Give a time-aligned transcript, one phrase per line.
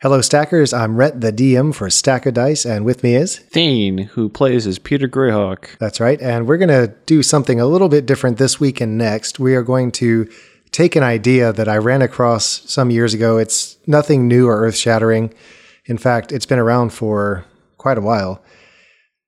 [0.00, 0.72] Hello, Stackers.
[0.72, 4.64] I'm Rhett, the DM for Stack of Dice, and with me is Thane, who plays
[4.64, 5.76] as Peter Greyhawk.
[5.78, 6.22] That's right.
[6.22, 9.40] And we're going to do something a little bit different this week and next.
[9.40, 10.30] We are going to
[10.70, 13.38] take an idea that I ran across some years ago.
[13.38, 15.34] It's nothing new or earth shattering.
[15.86, 17.44] In fact, it's been around for
[17.76, 18.40] quite a while.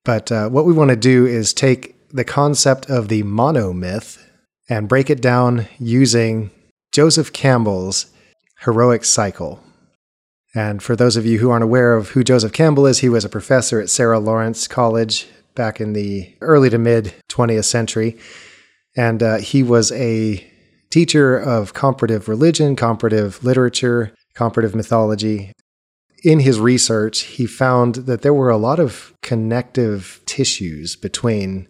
[0.05, 4.25] But uh, what we want to do is take the concept of the monomyth
[4.68, 6.52] and break it down using
[6.93, 8.07] Joseph Campbell's
[8.61, 9.61] heroic cycle.
[10.55, 13.24] And for those of you who aren't aware of who Joseph Campbell is, he was
[13.24, 18.19] a professor at Sarah Lawrence College back in the early to mid 20th century.
[18.97, 20.45] And uh, he was a
[20.91, 25.52] teacher of comparative religion, comparative literature, comparative mythology.
[26.24, 31.69] In his research, he found that there were a lot of connective tissues between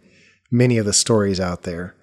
[0.50, 1.94] many of the stories out there,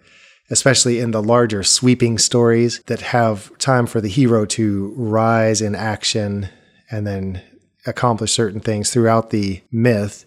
[0.50, 5.76] especially in the larger sweeping stories that have time for the hero to rise in
[5.76, 6.48] action
[6.90, 7.42] and then
[7.86, 10.26] accomplish certain things throughout the myth.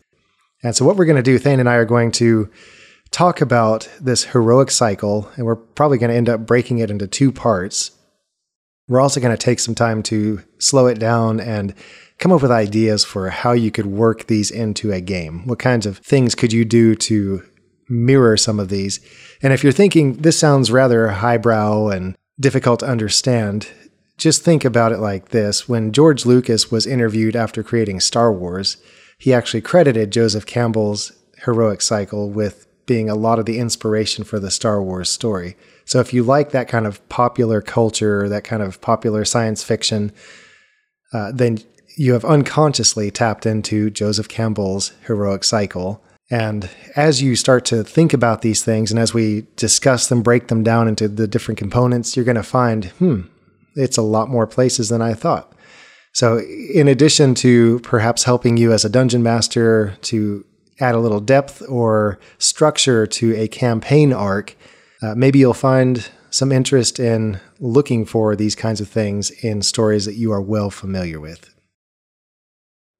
[0.62, 2.51] And so, what we're going to do, Thane and I are going to
[3.10, 7.07] talk about this heroic cycle, and we're probably going to end up breaking it into
[7.07, 7.93] two parts.
[8.88, 11.74] We're also going to take some time to slow it down and
[12.18, 15.46] come up with ideas for how you could work these into a game.
[15.46, 17.42] What kinds of things could you do to
[17.88, 19.01] mirror some of these?
[19.42, 23.68] And if you're thinking this sounds rather highbrow and difficult to understand,
[24.21, 28.76] just think about it like this when George Lucas was interviewed after creating Star Wars,
[29.18, 31.13] he actually credited Joseph Campbell's
[31.45, 35.57] heroic cycle with being a lot of the inspiration for the Star Wars story.
[35.85, 40.13] So if you like that kind of popular culture, that kind of popular science fiction,
[41.13, 41.59] uh, then
[41.96, 46.02] you have unconsciously tapped into Joseph Campbell's heroic cycle.
[46.30, 50.48] And as you start to think about these things, and as we discuss them, break
[50.48, 53.23] them down into the different components, you're going to find, hmm,
[53.74, 55.52] it's a lot more places than I thought.
[56.13, 60.45] So, in addition to perhaps helping you as a dungeon master to
[60.80, 64.56] add a little depth or structure to a campaign arc,
[65.03, 70.04] uh, maybe you'll find some interest in looking for these kinds of things in stories
[70.04, 71.54] that you are well familiar with.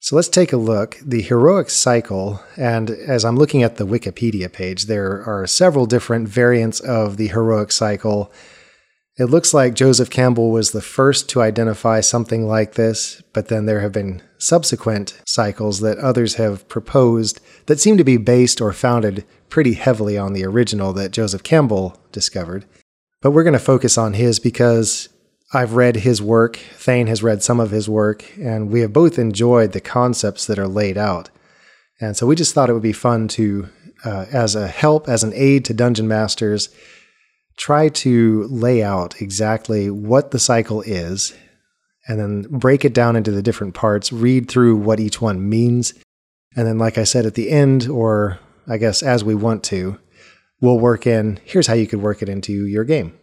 [0.02, 0.98] So let's take a look.
[1.04, 6.26] The heroic cycle, and as I'm looking at the Wikipedia page, there are several different
[6.26, 8.32] variants of the heroic cycle
[9.20, 13.66] it looks like Joseph Campbell was the first to identify something like this, but then
[13.66, 18.72] there have been subsequent cycles that others have proposed that seem to be based or
[18.72, 22.64] founded pretty heavily on the original that Joseph Campbell discovered.
[23.20, 25.10] But we're going to focus on his because
[25.52, 29.19] I've read his work, Thane has read some of his work, and we have both
[29.19, 31.28] enjoyed the concepts that are laid out.
[32.00, 33.69] And so we just thought it would be fun to,
[34.02, 36.70] uh, as a help, as an aid to dungeon masters,
[37.60, 41.34] try to lay out exactly what the cycle is
[42.09, 45.93] and then break it down into the different parts, read through what each one means.
[46.56, 49.99] And then, like I said, at the end, or I guess as we want to,
[50.62, 53.16] we'll work in here's how you could work it into your game.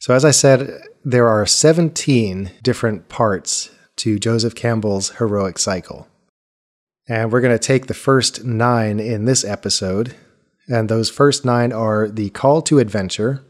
[0.00, 6.08] So, as I said, there are 17 different parts to Joseph Campbell's heroic cycle.
[7.06, 10.16] And we're going to take the first nine in this episode
[10.72, 13.44] and those first nine are the call to adventure,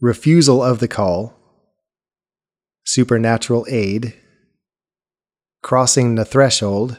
[0.00, 1.38] refusal of the call,
[2.84, 4.12] supernatural aid,
[5.62, 6.98] crossing the threshold,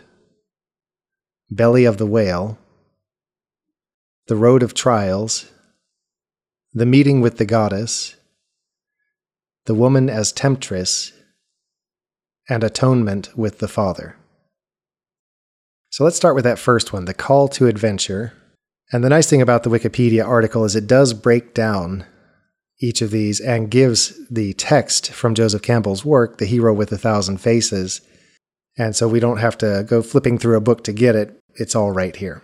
[1.51, 2.57] belly of the whale,
[4.27, 5.51] the road of trials,
[6.71, 8.15] the meeting with the goddess,
[9.65, 11.11] the woman as temptress,
[12.47, 14.15] and atonement with the Father.
[15.89, 18.31] So let's start with that first one the call to adventure.
[18.91, 22.05] And the nice thing about the Wikipedia article is it does break down
[22.79, 26.97] each of these and gives the text from Joseph Campbell's work, The Hero with a
[26.97, 28.01] Thousand Faces.
[28.77, 31.75] And so we don't have to go flipping through a book to get it, it's
[31.75, 32.43] all right here.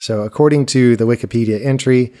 [0.00, 2.12] So, according to the Wikipedia entry,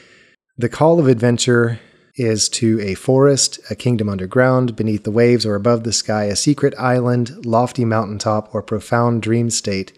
[0.56, 1.80] the call of adventure
[2.16, 6.36] is to a forest, a kingdom underground, beneath the waves or above the sky, a
[6.36, 9.92] secret island, lofty mountaintop, or profound dream state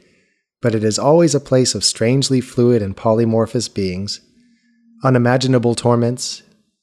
[0.61, 4.21] but it is always a place of strangely fluid and polymorphous beings,
[5.05, 6.43] unimaginable torments,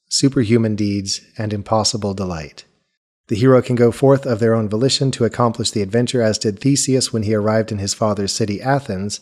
[0.09, 2.65] superhuman deeds, and impossible delight.
[3.27, 6.59] The hero can go forth of their own volition to accomplish the adventure, as did
[6.59, 9.21] Theseus when he arrived in his father's city, Athens,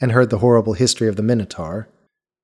[0.00, 1.88] and heard the horrible history of the Minotaur.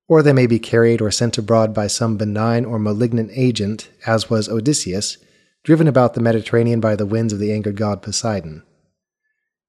[0.07, 4.29] Or they may be carried or sent abroad by some benign or malignant agent, as
[4.29, 5.17] was Odysseus,
[5.63, 8.63] driven about the Mediterranean by the winds of the angered god Poseidon.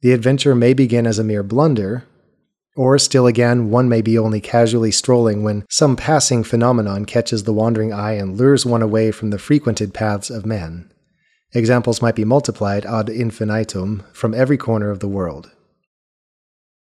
[0.02, 2.04] The adventure may begin as a mere blunder,
[2.76, 7.54] or still again, one may be only casually strolling when some passing phenomenon catches the
[7.54, 10.92] wandering eye and lures one away from the frequented paths of men.
[11.54, 15.50] Examples might be multiplied ad infinitum from every corner of the world.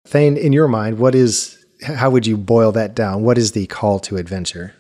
[0.08, 3.22] Thane, in your mind, what is how would you boil that down?
[3.22, 4.74] What is the call to adventure?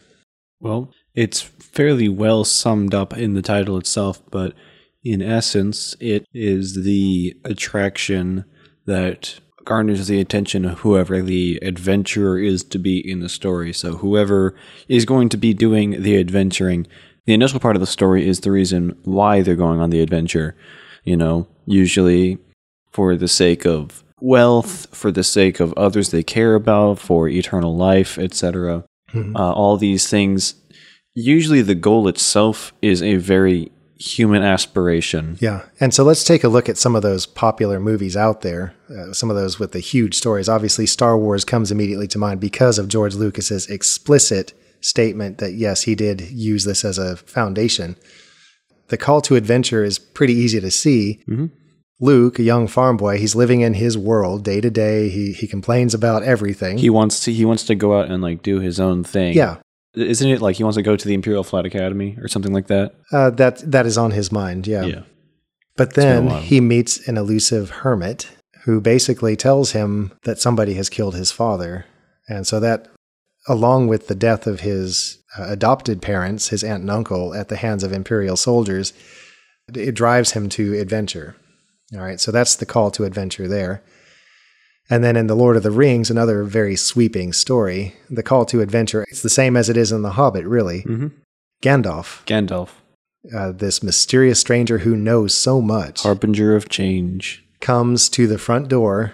[0.60, 4.54] Well, it's fairly well summed up in the title itself, but
[5.12, 8.45] in essence, it is the attraction
[8.86, 13.74] that garners the attention of whoever the adventurer is to be in the story.
[13.74, 14.56] So, whoever
[14.88, 16.88] is going to be doing the adventuring,
[17.25, 20.56] the initial part of the story is the reason why they're going on the adventure.
[21.04, 22.38] You know, usually
[22.92, 27.75] for the sake of wealth, for the sake of others they care about, for eternal
[27.75, 28.83] life, etc.
[29.36, 30.56] Uh, all these things.
[31.13, 35.38] Usually, the goal itself is a very human aspiration.
[35.40, 35.66] Yeah.
[35.80, 39.14] And so let's take a look at some of those popular movies out there, uh,
[39.14, 40.48] some of those with the huge stories.
[40.50, 45.84] Obviously, Star Wars comes immediately to mind because of George Lucas's explicit statement that, yes,
[45.84, 47.96] he did use this as a foundation.
[48.90, 51.24] The call to adventure is pretty easy to see.
[52.00, 55.10] Luke, a young farm boy, he's living in his world day to day.
[55.10, 56.78] He he complains about everything.
[56.78, 59.34] He wants to he wants to go out and like do his own thing.
[59.36, 59.58] yeah,
[59.98, 62.68] Isn't it like he wants to go to the Imperial Flight Academy or something like
[62.68, 62.94] that?
[63.12, 64.68] uh, that that is on his mind.
[64.68, 65.02] Yeah.
[65.76, 68.30] But then he meets an elusive hermit
[68.66, 71.86] who basically tells him that somebody has killed his father.
[72.28, 72.90] And so that,
[73.48, 77.56] along with the death of his uh, adopted parents, his aunt and uncle, at the
[77.56, 78.92] hands of imperial soldiers,
[79.74, 81.36] it drives him to adventure.
[81.94, 82.20] All right.
[82.20, 83.84] So that's the call to adventure there.
[84.89, 88.62] And then in The Lord of the Rings, another very sweeping story, the call to
[88.62, 90.84] adventure, it's the same as it is in The Hobbit, really.
[90.84, 91.12] Mhm.
[91.62, 92.69] Gandalf, Gandalf,
[93.36, 97.44] uh, this mysterious stranger who knows so much, harbinger of change.
[97.60, 99.13] comes to the front door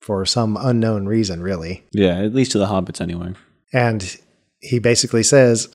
[0.00, 1.84] for some unknown reason, really.
[1.92, 3.34] Yeah, at least to the hobbits anyway.
[3.72, 4.16] And
[4.60, 5.68] he basically says,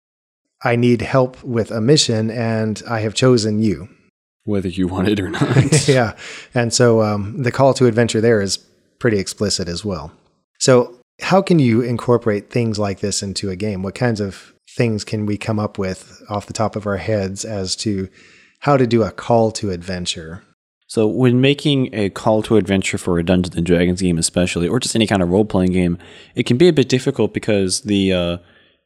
[0.64, 3.90] I need help with a mission and I have chosen you.
[4.44, 5.88] Whether you want it or not.
[5.88, 6.14] yeah.
[6.54, 8.60] And so um, the call to adventure there is
[9.02, 10.12] pretty explicit as well.
[10.60, 13.84] So, how can you incorporate things like this into a game?
[13.84, 17.44] What kinds of things can we come up with off the top of our heads
[17.44, 18.08] as to
[18.60, 20.44] how to do a call to adventure?
[20.88, 24.80] So when making a call to adventure for a Dungeons and Dragons game, especially, or
[24.80, 25.98] just any kind of role playing game,
[26.36, 28.38] it can be a bit difficult because the uh,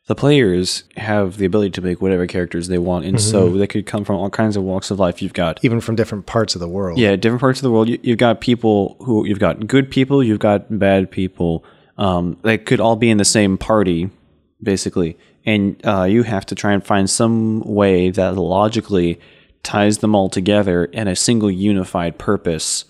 [0.08, 3.86] the players have the ability to make whatever characters they want, and so they could
[3.86, 5.22] come from all kinds of walks of life.
[5.22, 7.00] You've got Even from different parts of the world.
[7.00, 7.90] yeah, different parts of the world.
[7.90, 11.64] You, you've got people who you've got good people, you've got bad people.
[11.98, 14.10] Um, they could all be in the same party,
[14.62, 19.20] basically, and uh, you have to try and find some way that logically
[19.64, 22.86] ties them all together in a single unified purpose.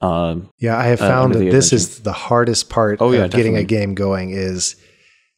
[0.00, 3.14] Um, Yeah, I have uh, found under that this is the hardest part Oh, of
[3.14, 4.74] yeah, getting a game going is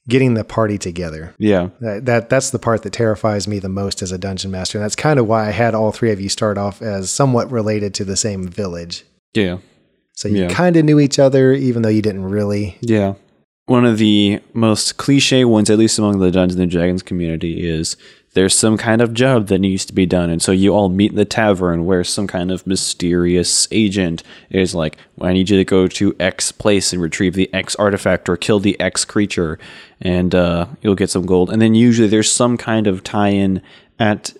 [0.08, 1.34] getting the party together.
[1.38, 4.78] yeah, That, that that's the part that terrifies me the most as a dungeon master,
[4.78, 7.50] and that's kind of why I had all three of you start off as somewhat
[7.50, 9.04] related to the same village.
[9.34, 9.58] yeah,
[10.14, 10.48] So you Yeah.
[10.48, 12.76] kind of knew each other, even though you didn't really.
[12.80, 13.14] yeah.
[13.66, 17.98] One of the most cliche ones, at least among the Dungeons and Dragons community, is
[18.34, 21.12] there's some kind of job that needs to be done, and so you all meet
[21.12, 25.64] in the tavern where some kind of mysterious agent is like, "I need you to
[25.64, 29.58] go to X place and retrieve the X artifact or kill the X creature,
[30.00, 33.62] and uh, you'll get some gold." And then usually there's some kind of tie-in
[33.98, 34.34] at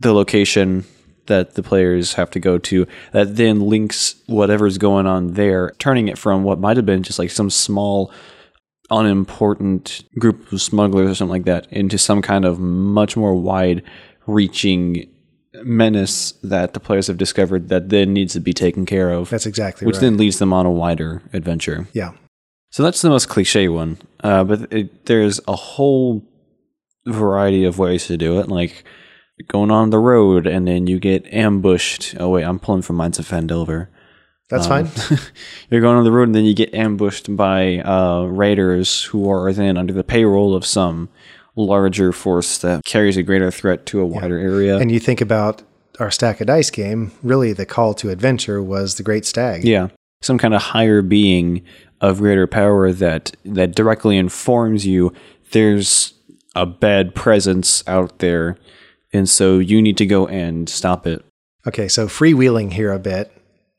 [0.00, 0.84] the location
[1.26, 6.08] that the players have to go to that then links whatever's going on there, turning
[6.08, 8.10] it from what might have been just like some small,
[8.90, 13.82] unimportant group of smugglers or something like that into some kind of much more wide
[14.26, 15.08] reaching
[15.62, 19.46] menace that the players have discovered that then needs to be taken care of, That's
[19.46, 20.00] exactly which right.
[20.02, 21.86] then leads them on a wider adventure.
[21.92, 22.12] yeah,
[22.70, 23.98] So that's the most cliche one.
[24.22, 26.24] Uh, but it, there's a whole
[27.06, 28.84] variety of ways to do it, like
[29.48, 32.14] going on the road and then you get ambushed.
[32.18, 33.88] Oh wait, I'm pulling from Mines of Phandelver.
[34.48, 35.18] That's Um, fine.
[35.70, 39.52] You're going on the road and then you get ambushed by uh, raiders who are
[39.52, 41.08] then under the payroll of some
[41.56, 44.76] larger force that carries a greater threat to a wider area.
[44.78, 45.62] And you think about
[46.00, 47.12] our stack of dice game.
[47.22, 49.64] Really, the call to adventure was the Great Stag.
[49.64, 49.88] Yeah,
[50.20, 51.62] some kind of higher being
[52.00, 55.12] of greater power that that directly informs you
[55.52, 56.12] there's
[56.56, 58.56] a bad presence out there,
[59.12, 61.24] and so you need to go and stop it.
[61.66, 63.30] Okay, so freewheeling here a bit.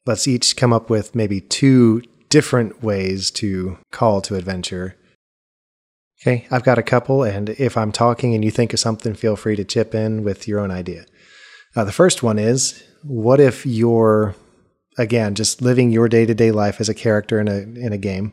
[0.06, 4.96] Let's each come up with maybe two different ways to call to adventure.
[6.22, 9.36] Okay, I've got a couple, and if I'm talking and you think of something, feel
[9.36, 11.06] free to chip in with your own idea.
[11.76, 14.36] Uh, the first one is what if you're,
[14.98, 17.98] again, just living your day to day life as a character in a, in a
[17.98, 18.32] game,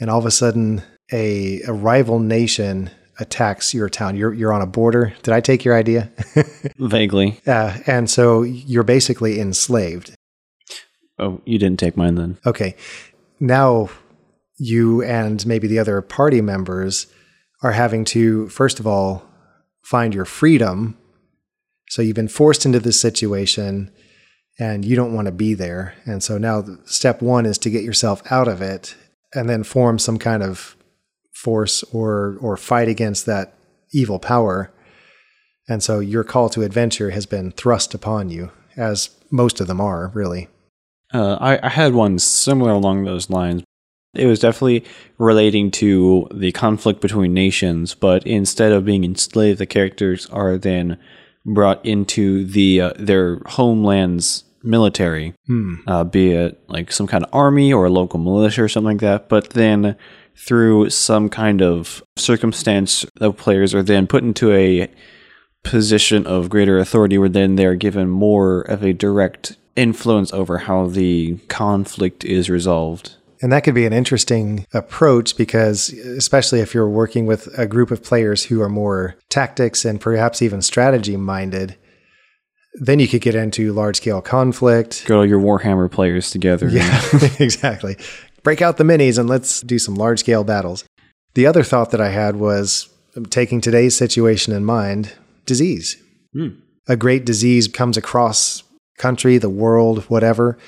[0.00, 4.16] and all of a sudden a, a rival nation attacks your town.
[4.16, 5.14] You're you're on a border.
[5.22, 6.10] Did I take your idea?
[6.78, 7.40] Vaguely.
[7.46, 10.14] uh, and so you're basically enslaved.
[11.20, 12.38] Oh, you didn't take mine then.
[12.46, 12.74] Okay.
[13.38, 13.90] Now
[14.58, 17.06] you and maybe the other party members
[17.62, 19.22] are having to, first of all,
[19.82, 20.96] find your freedom.
[21.88, 23.90] So you've been forced into this situation
[24.58, 25.94] and you don't want to be there.
[26.04, 28.94] And so now step one is to get yourself out of it
[29.34, 30.76] and then form some kind of
[31.32, 33.54] force or or fight against that
[33.92, 34.70] evil power.
[35.68, 39.80] And so your call to adventure has been thrust upon you, as most of them
[39.80, 40.48] are, really.
[41.12, 43.62] Uh, I, I had one similar along those lines.
[44.14, 44.84] It was definitely
[45.18, 50.98] relating to the conflict between nations, but instead of being enslaved, the characters are then
[51.46, 55.34] brought into the uh, their homeland's military,
[55.86, 59.00] uh, be it like some kind of army or a local militia or something like
[59.00, 59.28] that.
[59.28, 59.96] But then
[60.36, 64.90] through some kind of circumstance, the players are then put into a
[65.62, 70.86] position of greater authority where then they're given more of a direct influence over how
[70.86, 73.16] the conflict is resolved.
[73.42, 77.90] And that could be an interesting approach because, especially if you're working with a group
[77.90, 81.76] of players who are more tactics and perhaps even strategy minded,
[82.74, 85.06] then you could get into large scale conflict.
[85.06, 86.68] Get all your Warhammer players together.
[86.68, 87.00] Yeah,
[87.38, 87.96] exactly.
[88.42, 90.84] Break out the minis and let's do some large scale battles.
[91.34, 95.12] The other thought that I had was um, taking today's situation in mind
[95.46, 95.96] disease.
[96.32, 96.48] Hmm.
[96.88, 98.62] A great disease comes across
[99.00, 100.58] country, the world, whatever.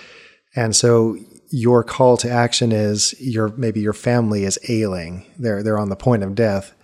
[0.56, 1.16] And so
[1.50, 5.26] your call to action is your maybe your family is ailing.
[5.38, 6.74] They're they're on the point of death.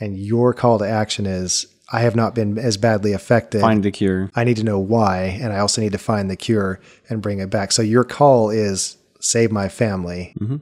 [0.00, 3.60] And your call to action is I have not been as badly affected.
[3.60, 4.30] Find the cure.
[4.34, 7.38] I need to know why, and I also need to find the cure and bring
[7.38, 7.72] it back.
[7.72, 10.34] So your call is save my family.
[10.40, 10.56] Mm-hmm.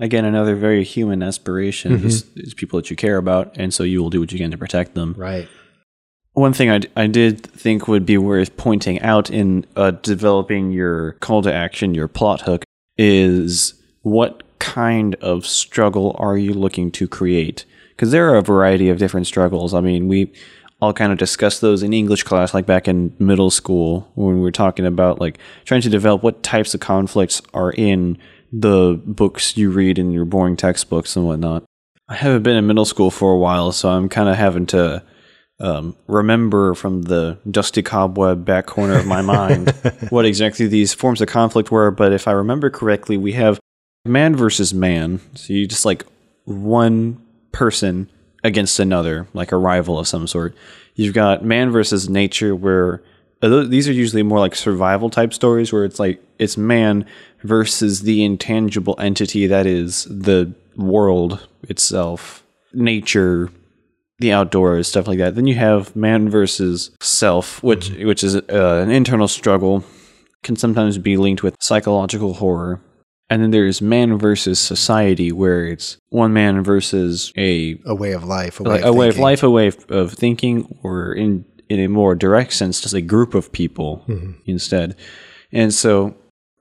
[0.00, 2.06] Again, another very human aspiration mm-hmm.
[2.06, 4.50] is, is people that you care about, and so you will do what you can
[4.50, 5.14] to protect them.
[5.16, 5.48] Right.
[6.34, 10.72] One thing I, d- I did think would be worth pointing out in uh, developing
[10.72, 12.64] your call to action, your plot hook,
[12.98, 17.64] is what kind of struggle are you looking to create?
[17.90, 19.74] Because there are a variety of different struggles.
[19.74, 20.32] I mean, we
[20.80, 24.40] all kind of discussed those in English class, like back in middle school when we
[24.40, 28.18] were talking about like trying to develop what types of conflicts are in
[28.52, 31.64] the books you read in your boring textbooks and whatnot.
[32.08, 35.02] I haven't been in middle school for a while, so I'm kind of having to
[35.60, 39.70] um, remember from the dusty cobweb back corner of my mind
[40.10, 41.90] what exactly these forms of conflict were.
[41.90, 43.60] But if I remember correctly, we have
[44.04, 45.20] man versus man.
[45.34, 46.04] So you just like
[46.44, 47.20] one
[47.52, 48.10] person
[48.42, 50.54] against another, like a rival of some sort.
[50.94, 53.02] You've got man versus nature, where
[53.40, 57.06] these are usually more like survival type stories, where it's like it's man
[57.42, 63.50] versus the intangible entity that is the world itself, nature,
[64.18, 65.34] the outdoors, stuff like that.
[65.34, 69.84] Then you have man versus self, which which is uh, an internal struggle,
[70.42, 72.80] can sometimes be linked with psychological horror.
[73.30, 78.22] And then there's man versus society, where it's one man versus a A way of
[78.24, 78.60] life.
[78.60, 79.24] A way, like of, a way of thinking.
[79.24, 83.00] life, a way of, of thinking, or in in a more direct sense, just a
[83.00, 84.32] group of people Mm-hmm.
[84.44, 84.96] instead.
[85.52, 86.14] And so,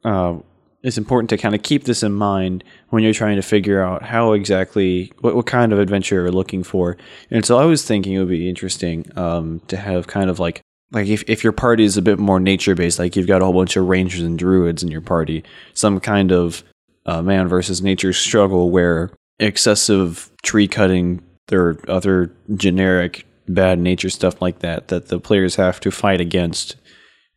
[0.05, 0.37] uh,
[0.83, 4.03] it's important to kind of keep this in mind when you're trying to figure out
[4.03, 6.97] how exactly what, what kind of adventure you're looking for.
[7.31, 10.61] And so, I was thinking it would be interesting um, to have kind of like
[10.91, 13.45] like if, if your party is a bit more nature based, like you've got a
[13.45, 16.63] whole bunch of rangers and druids in your party, some kind of
[17.05, 19.09] uh, man versus nature struggle where
[19.39, 21.21] excessive tree cutting,
[21.51, 26.75] or other generic bad nature stuff like that that the players have to fight against.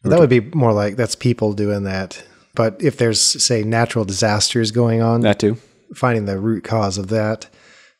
[0.02, 2.22] That would be more like that's people doing that.
[2.56, 5.56] But if there's, say, natural disasters going on, That too.
[5.94, 7.48] finding the root cause of that.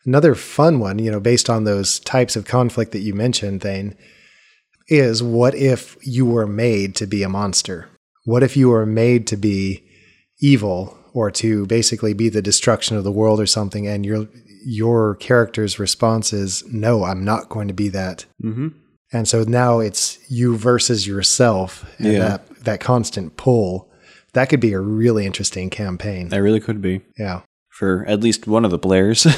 [0.05, 3.97] Another fun one, you know, based on those types of conflict that you mentioned, Thane,
[4.89, 7.89] is what if you were made to be a monster?
[8.25, 9.85] What if you were made to be
[10.41, 14.29] evil or to basically be the destruction of the world or something and your
[14.69, 18.25] your character's response is no, I'm not going to be that.
[18.43, 18.69] Mm-hmm.
[19.13, 22.19] And so now it's you versus yourself and Yeah.
[22.19, 23.89] that that constant pull.
[24.37, 26.29] That could be a really interesting campaign.
[26.29, 27.41] That really could be Yeah.
[27.71, 29.27] for at least one of the players.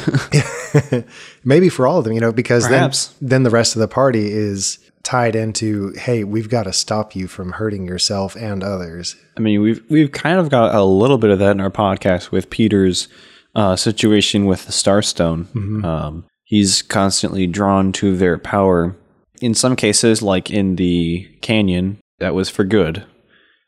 [1.44, 3.08] Maybe for all of them, you know, because Perhaps.
[3.20, 7.14] then then the rest of the party is tied into, hey, we've got to stop
[7.16, 9.16] you from hurting yourself and others.
[9.36, 12.30] I mean, we've we've kind of got a little bit of that in our podcast
[12.30, 13.08] with Peter's
[13.54, 15.46] uh, situation with the Starstone.
[15.84, 18.94] Um, he's constantly drawn to their power.
[19.40, 23.04] In some cases, like in the canyon, that was for good,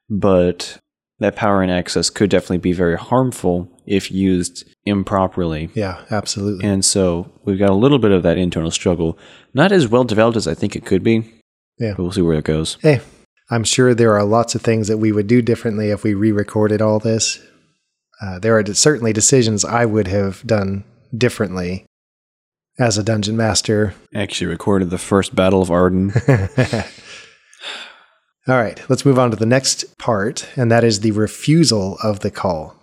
[0.09, 0.79] but
[1.21, 5.71] that power and access could definitely be very harmful if used improperly.
[5.75, 6.67] Yeah, absolutely.
[6.67, 9.19] And so we've got a little bit of that internal struggle.
[9.55, 11.33] Not as well developed as I think it could be.
[11.79, 11.95] Yeah.
[11.97, 12.79] But we'll see where it goes.
[12.81, 13.01] Hey,
[13.51, 16.33] I'm sure there are lots of things that we would do differently if we re
[16.33, 17.39] recorded all this.
[18.21, 20.85] Uh, there are certainly decisions I would have done
[21.17, 21.87] differently
[22.79, 23.95] as a dungeon master.
[24.15, 26.13] Actually recorded the first Battle of Arden.
[28.51, 32.19] All right, let's move on to the next part, and that is the refusal of
[32.19, 32.75] the call.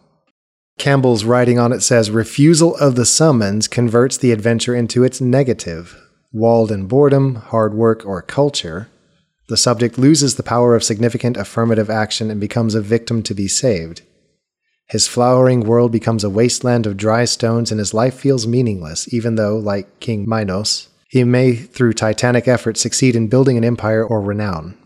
[0.80, 6.02] Campbell's writing on it says refusal of the summons converts the adventure into its negative.
[6.32, 8.88] Walled in boredom, hard work, or culture,
[9.50, 13.50] the subject loses the power of significant affirmative action and becomes a victim to be
[13.50, 14.04] saved.
[14.88, 19.36] His flowering world becomes a wasteland of dry stones, and his life feels meaningless, even
[19.36, 24.22] though, like King Minos, he may, through titanic effort, succeed in building an empire or
[24.22, 24.78] renown.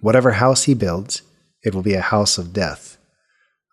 [0.00, 1.22] Whatever house he builds,
[1.62, 2.98] it will be a house of death,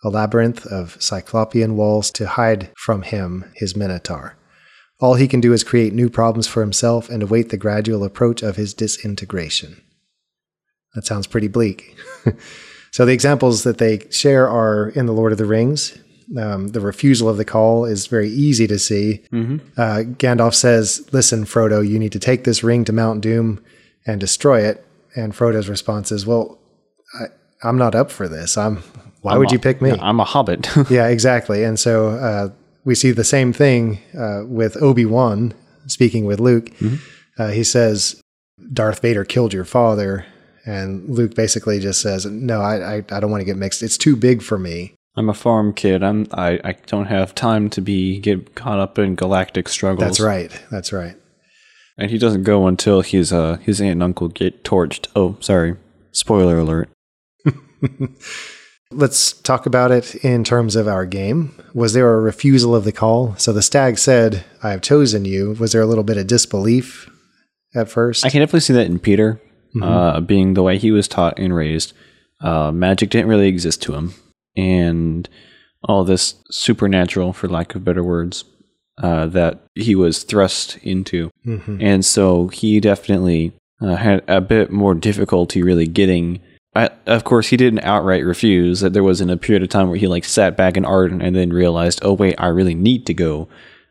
[0.04, 4.36] a labyrinth of cyclopean walls to hide from him his minotaur.
[5.00, 8.42] All he can do is create new problems for himself and await the gradual approach
[8.42, 9.82] of his disintegration.
[10.94, 11.98] That sounds pretty bleak.
[12.92, 15.98] so, the examples that they share are in The Lord of the Rings.
[16.40, 19.24] Um, the refusal of the call is very easy to see.
[19.32, 19.58] Mm-hmm.
[19.80, 23.64] Uh, Gandalf says, Listen, Frodo, you need to take this ring to Mount Doom
[24.08, 24.84] and destroy it.
[25.16, 26.60] And Frodo's response is, "Well,
[27.20, 27.26] I,
[27.64, 28.58] I'm not up for this.
[28.58, 28.78] I'm.
[29.22, 29.90] Why I'm would a- you pick me?
[29.90, 30.70] Yeah, I'm a hobbit.
[30.90, 31.64] yeah, exactly.
[31.64, 32.50] And so uh,
[32.84, 35.54] we see the same thing uh, with Obi Wan
[35.88, 36.70] speaking with Luke.
[37.38, 38.22] Uh, he says,
[38.74, 40.26] "Darth Vader killed your father,"
[40.66, 43.82] and Luke basically just says, "No, I, I, I don't want to get mixed.
[43.84, 46.04] It's too big for me." I'm a farm kid.
[46.04, 50.06] I'm I, I don't have time to be get caught up in galactic struggles.
[50.06, 50.52] That's right.
[50.70, 51.16] That's right.
[51.98, 55.08] And he doesn't go until his uh his aunt and uncle get torched.
[55.16, 55.76] Oh, sorry.
[56.12, 56.90] Spoiler alert.
[58.92, 61.54] Let's talk about it in terms of our game.
[61.74, 63.36] Was there a refusal of the call?
[63.38, 65.54] So the stag said, I have chosen you.
[65.60, 67.10] Was there a little bit of disbelief
[67.74, 68.26] at first?
[68.26, 69.42] I can definitely see that in Peter,
[69.82, 71.94] uh, being the way he was taught and raised.
[72.40, 74.14] Uh, magic didn't really exist to him,
[74.56, 75.28] and
[75.84, 78.44] all this supernatural, for lack of better words,
[79.02, 81.78] uh, that he was thrust into, Mhm.
[81.82, 86.40] and so he definitely uh, had a bit more difficulty really getting.
[86.76, 88.80] I, of course, he didn't outright refuse.
[88.80, 91.36] That there wasn't a period of time where he like sat back in Arden and
[91.36, 93.48] then realized, oh wait, I really need to go.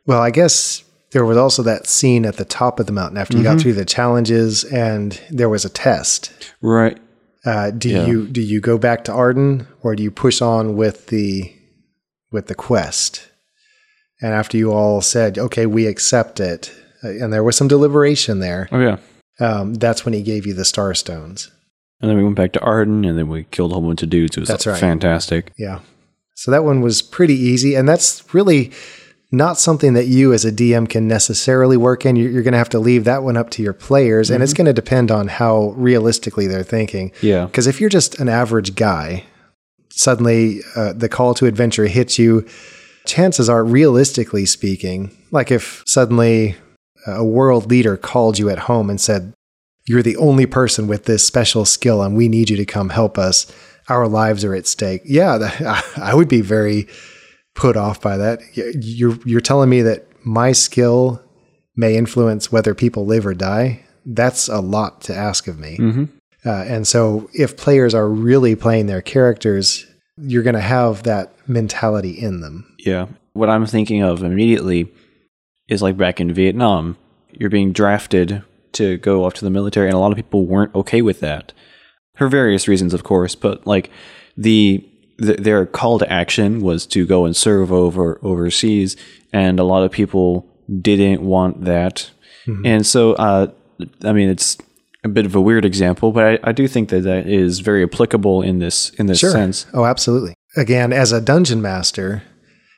[0.06, 3.36] Well, I guess there was also that scene at the top of the mountain after
[3.36, 6.32] you got through the challenges and there was a test.
[6.60, 6.98] Right.
[7.44, 8.06] Uh, do Yeah.
[8.06, 11.52] you do you go back to Arden or do you push on with the
[12.32, 13.28] with the quest?
[14.24, 16.72] And after you all said, "Okay, we accept it,"
[17.04, 18.96] uh, and there was some deliberation there, Oh yeah.
[19.38, 21.50] um, that's when he gave you the star stones.
[22.00, 24.08] And then we went back to Arden, and then we killed a whole bunch of
[24.10, 24.36] dudes.
[24.36, 24.80] It was That's right.
[24.80, 25.52] fantastic.
[25.58, 25.80] Yeah.
[26.36, 27.74] So that one was pretty easy.
[27.74, 28.72] And that's really
[29.30, 32.16] not something that you as a DM can necessarily work in.
[32.16, 34.30] You're, you're going to have to leave that one up to your players.
[34.30, 37.12] And it's going to depend on how realistically they're thinking.
[37.22, 37.46] Yeah.
[37.46, 39.24] Because if you're just an average guy,
[39.90, 42.46] suddenly uh, the call to adventure hits you,
[43.06, 46.56] chances are, realistically speaking, like if suddenly
[47.06, 49.34] a world leader called you at home and said,
[49.86, 53.18] You're the only person with this special skill and we need you to come help
[53.18, 53.50] us.
[53.88, 55.02] Our lives are at stake.
[55.04, 56.88] Yeah, I would be very
[57.54, 58.40] put off by that.
[58.54, 61.22] You're, you're telling me that my skill
[61.76, 63.84] may influence whether people live or die.
[64.06, 65.76] That's a lot to ask of me.
[65.78, 66.04] Mm-hmm.
[66.46, 69.86] Uh, and so, if players are really playing their characters,
[70.18, 72.73] you're going to have that mentality in them.
[72.84, 73.06] Yeah.
[73.32, 74.92] What I'm thinking of immediately
[75.68, 76.96] is like back in Vietnam,
[77.32, 78.42] you're being drafted
[78.72, 81.52] to go off to the military, and a lot of people weren't okay with that
[82.16, 83.34] for various reasons, of course.
[83.34, 83.90] But like
[84.36, 84.86] the,
[85.18, 88.96] the their call to action was to go and serve over overseas,
[89.32, 90.46] and a lot of people
[90.80, 92.10] didn't want that.
[92.62, 93.46] And so, uh,
[94.04, 94.58] I mean, it's
[95.02, 97.82] a bit of a weird example, but I, I do think that that is very
[97.82, 99.64] applicable in this in this sense.
[99.72, 100.34] Oh, absolutely.
[100.56, 102.22] Again, as a dungeon master,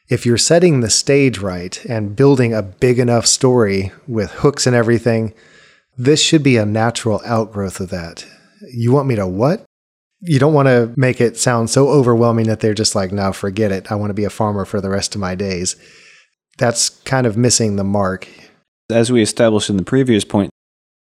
[0.08, 4.76] if you're setting the stage right and building a big enough story with hooks and
[4.76, 5.34] everything,
[5.96, 8.26] this should be a natural outgrowth of that.
[8.72, 9.64] You want me to what?
[10.20, 13.72] You don't want to make it sound so overwhelming that they're just like, no, forget
[13.72, 13.90] it.
[13.90, 15.76] I want to be a farmer for the rest of my days.
[16.58, 18.28] That's kind of missing the mark.
[18.90, 20.50] as we established in the previous point,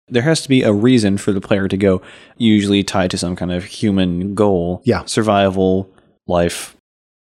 [0.09, 2.03] there has to be a reason for the player to go,
[2.37, 4.83] usually tied to some kind of human goal.
[4.85, 5.05] Yeah.
[5.07, 5.91] Survival,
[6.27, 6.77] life.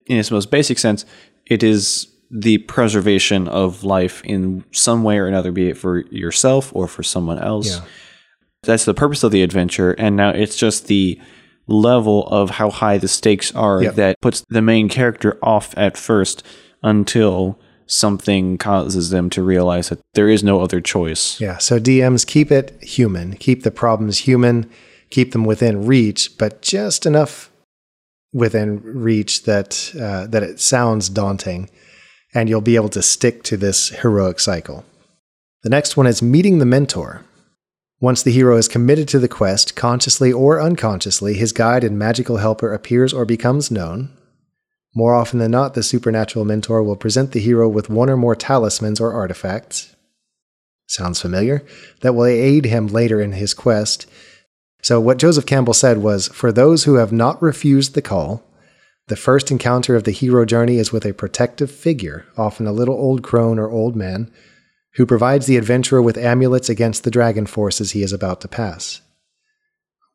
[0.06, 1.04] In its most basic sense,
[1.52, 6.74] it is the preservation of life in some way or another, be it for yourself
[6.74, 7.68] or for someone else.
[7.76, 7.84] Yeah.
[8.62, 9.92] That's the purpose of the adventure.
[9.92, 11.20] And now it's just the
[11.66, 13.94] level of how high the stakes are Yep.
[13.96, 16.42] that puts the main character off at first
[16.82, 21.38] until something causes them to realize that there is no other choice.
[21.40, 21.58] Yeah.
[21.58, 24.70] So DMs keep it human, keep the problems human,
[25.10, 27.50] keep them within reach, but just enough
[28.32, 31.68] within reach that uh, that it sounds daunting,
[32.34, 34.84] and you'll be able to stick to this heroic cycle.
[35.62, 37.24] The next one is meeting the mentor.
[38.00, 42.38] Once the hero is committed to the quest, consciously or unconsciously, his guide and magical
[42.38, 44.10] helper appears or becomes known.
[44.94, 48.34] More often than not, the supernatural mentor will present the hero with one or more
[48.34, 49.94] talismans or artifacts.
[50.88, 51.64] Sounds familiar?
[52.00, 54.06] That will aid him later in his quest.
[54.82, 58.42] So, what Joseph Campbell said was For those who have not refused the call,
[59.06, 62.94] the first encounter of the hero journey is with a protective figure, often a little
[62.94, 64.30] old crone or old man,
[64.94, 69.00] who provides the adventurer with amulets against the dragon forces he is about to pass.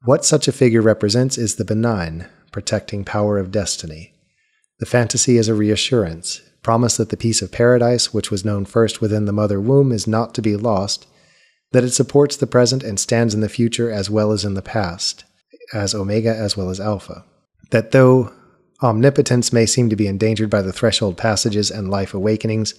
[0.03, 4.13] What such a figure represents is the benign, protecting power of destiny.
[4.79, 9.01] The fantasy is a reassurance, promise that the peace of paradise, which was known first
[9.01, 11.07] within the mother womb, is not to be lost,
[11.71, 14.61] that it supports the present and stands in the future as well as in the
[14.61, 15.23] past,
[15.73, 17.25] as Omega as well as Alpha.
[17.71, 18.31] That though
[18.81, 22.73] omnipotence may seem to be endangered by the threshold passages and life awakenings,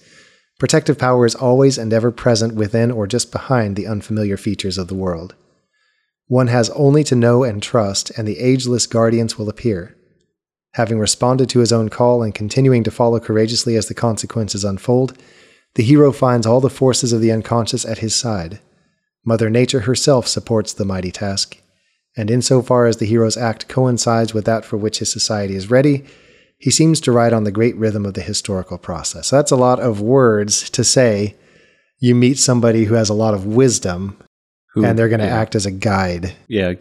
[0.59, 4.89] Protective power is always and ever present within or just behind the unfamiliar features of
[4.89, 5.33] the world.
[6.27, 9.95] One has only to know and trust, and the ageless guardians will appear.
[10.73, 15.17] Having responded to his own call and continuing to follow courageously as the consequences unfold,
[15.75, 18.59] the hero finds all the forces of the unconscious at his side.
[19.25, 21.57] Mother Nature herself supports the mighty task,
[22.17, 26.05] and insofar as the hero's act coincides with that for which his society is ready,
[26.57, 29.27] he seems to ride on the great rhythm of the historical process.
[29.27, 31.35] So that's a lot of words to say.
[32.01, 34.17] You meet somebody who has a lot of wisdom,
[34.73, 35.35] Who- and they're going to yeah.
[35.37, 36.33] act as a guide.
[36.47, 36.73] yeah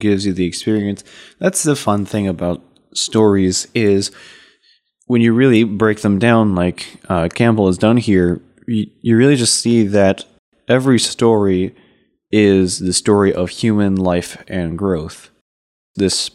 [0.00, 1.04] gives you the experience
[1.38, 2.60] that's the fun thing about
[2.94, 4.10] stories is
[5.06, 9.36] when you really break them down like uh, campbell has done here you, you really
[9.36, 10.24] just see that
[10.68, 11.74] every story
[12.30, 15.30] is the story of human life and growth.
[15.96, 16.30] This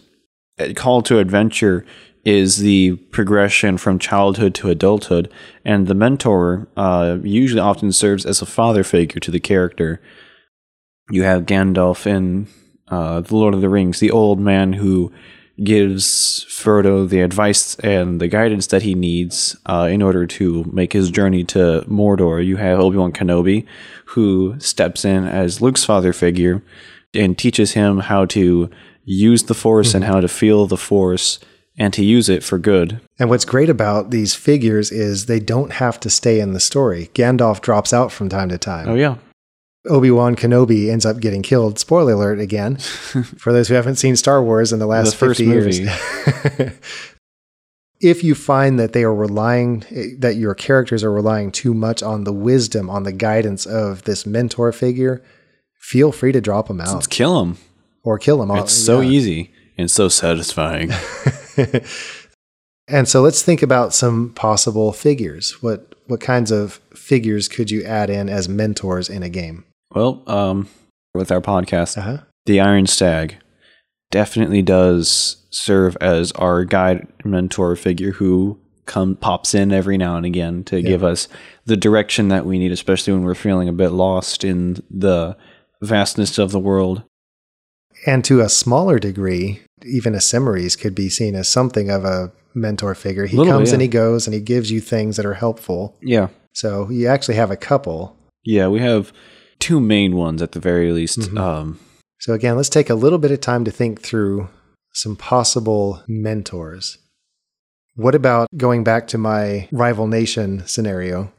[0.59, 1.85] uh, call to adventure
[2.25, 5.31] is the progression from childhood to adulthood
[5.65, 10.01] and the mentor uh, usually often serves as a father figure to the character.
[11.09, 12.47] You have Gandalf in
[12.87, 15.11] uh, The Lord of the Rings, the old man who
[15.63, 20.93] gives Frodo the advice and the guidance that he needs uh, in order to make
[20.93, 22.45] his journey to Mordor.
[22.45, 23.65] You have Obi Wan Kenobi,
[24.05, 26.63] who steps in as Luke's father figure
[27.13, 28.69] and teaches him how to
[29.03, 31.39] use the Force and how to feel the Force
[31.77, 32.99] and to use it for good.
[33.17, 37.09] And what's great about these figures is they don't have to stay in the story.
[37.13, 38.89] Gandalf drops out from time to time.
[38.89, 39.15] Oh, yeah.
[39.87, 41.79] Obi Wan Kenobi ends up getting killed.
[41.79, 42.77] Spoiler alert again
[43.37, 45.79] for those who haven't seen Star Wars in the last The 50 years.
[48.01, 49.85] if you find that they are relying,
[50.19, 54.25] that your characters are relying too much on the wisdom, on the guidance of this
[54.25, 55.23] mentor figure,
[55.79, 57.57] feel free to drop them out Let's kill them
[58.03, 58.51] or kill them.
[58.51, 58.63] All.
[58.63, 60.91] It's so easy and so satisfying.
[62.89, 65.61] And so let's think about some possible figures.
[65.61, 69.63] What what kinds of figures could you add in as mentors in a game?
[69.93, 70.67] Well, um,
[71.13, 72.17] with our podcast, Uh huh.
[72.45, 73.37] the Iron Stag
[74.11, 80.25] definitely does serve as our guide mentor figure who come pops in every now and
[80.25, 81.27] again to give us
[81.65, 85.37] the direction that we need, especially when we're feeling a bit lost in the
[85.81, 87.03] vastness of the world.
[88.07, 90.19] And to a smaller degree, even a
[90.75, 93.27] could be seen as something of a mentor figure.
[93.27, 95.95] He Little comes and he goes and he gives you things that are helpful.
[96.01, 96.29] Yeah.
[96.53, 98.17] So you actually have a couple.
[98.43, 99.13] Yeah, we have
[99.59, 101.35] two main ones at the very least.
[101.37, 101.79] Um,
[102.19, 104.49] So again, let's take a little bit of time to think through
[104.93, 106.97] some possible mentors.
[107.95, 111.31] What about going back to my rival nation scenario?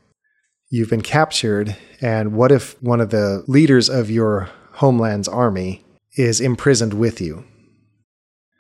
[0.70, 5.83] You've been captured, and what if one of the leaders of your homeland's army
[6.16, 7.44] is imprisoned with you?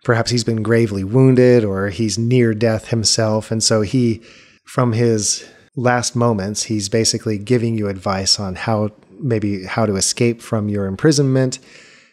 [0.02, 4.22] Perhaps he's been gravely wounded or he's near death himself, and so he,
[4.64, 8.90] from his last moments, he's basically giving you advice on how
[9.22, 11.58] maybe how to escape from your imprisonment,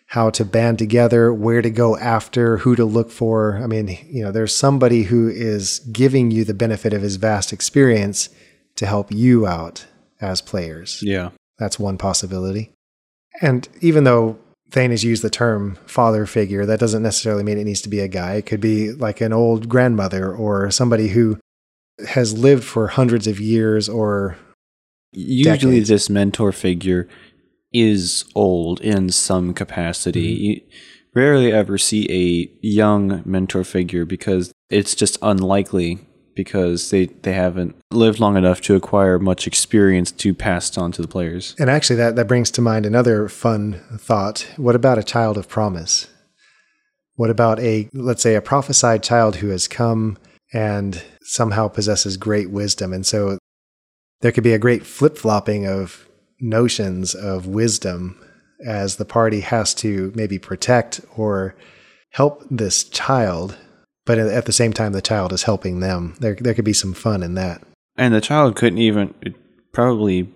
[0.08, 3.58] how to band together, where to go after, who to look for.
[3.58, 7.52] I mean, you know, there's somebody who is giving you the benefit of his vast
[7.52, 8.30] experience
[8.76, 9.86] to help you out
[10.22, 11.02] as players.
[11.04, 11.30] yeah.
[11.60, 12.72] That's one possibility.
[13.42, 14.38] And even though
[14.70, 18.00] Thane has used the term father figure, that doesn't necessarily mean it needs to be
[18.00, 18.36] a guy.
[18.36, 21.40] It could be like an old grandmother or somebody who
[22.08, 24.38] has lived for hundreds of years or
[25.18, 27.08] Usually, this mentor figure
[27.74, 30.36] is old in some capacity.
[30.36, 30.44] Mm-hmm.
[30.44, 30.62] You
[31.16, 36.00] rarely ever see a young mentor figure because it's just unlikely
[36.36, 41.02] because they, they haven't lived long enough to acquire much experience to pass on to
[41.02, 41.56] the players.
[41.58, 44.48] And actually, that, that brings to mind another fun thought.
[44.56, 46.08] What about a child of promise?
[47.16, 50.20] What about a, let's say, a prophesied child who has come
[50.54, 52.94] and somehow possesses great wisdom?
[52.94, 53.40] And so
[54.22, 56.08] there could be a great flip flopping of
[56.40, 58.20] notions of wisdom
[58.66, 61.56] as the party has to maybe protect or
[62.12, 63.58] help this child
[64.08, 66.16] but at the same time the child is helping them.
[66.20, 67.62] There there could be some fun in that.
[67.98, 69.14] And the child couldn't even
[69.74, 70.34] probably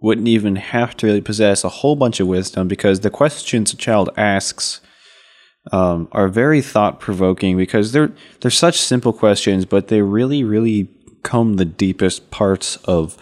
[0.00, 3.76] wouldn't even have to really possess a whole bunch of wisdom because the questions a
[3.76, 4.80] child asks
[5.72, 10.90] um, are very thought provoking because they're they're such simple questions, but they really really
[11.22, 13.16] comb the deepest parts of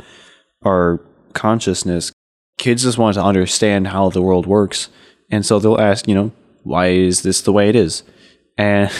[0.64, 1.00] our
[1.32, 2.12] consciousness.
[2.58, 4.88] Kids just want to understand how the world works,
[5.30, 6.32] and so they'll ask, you know,
[6.62, 8.02] why is this the way it is?
[8.58, 8.90] And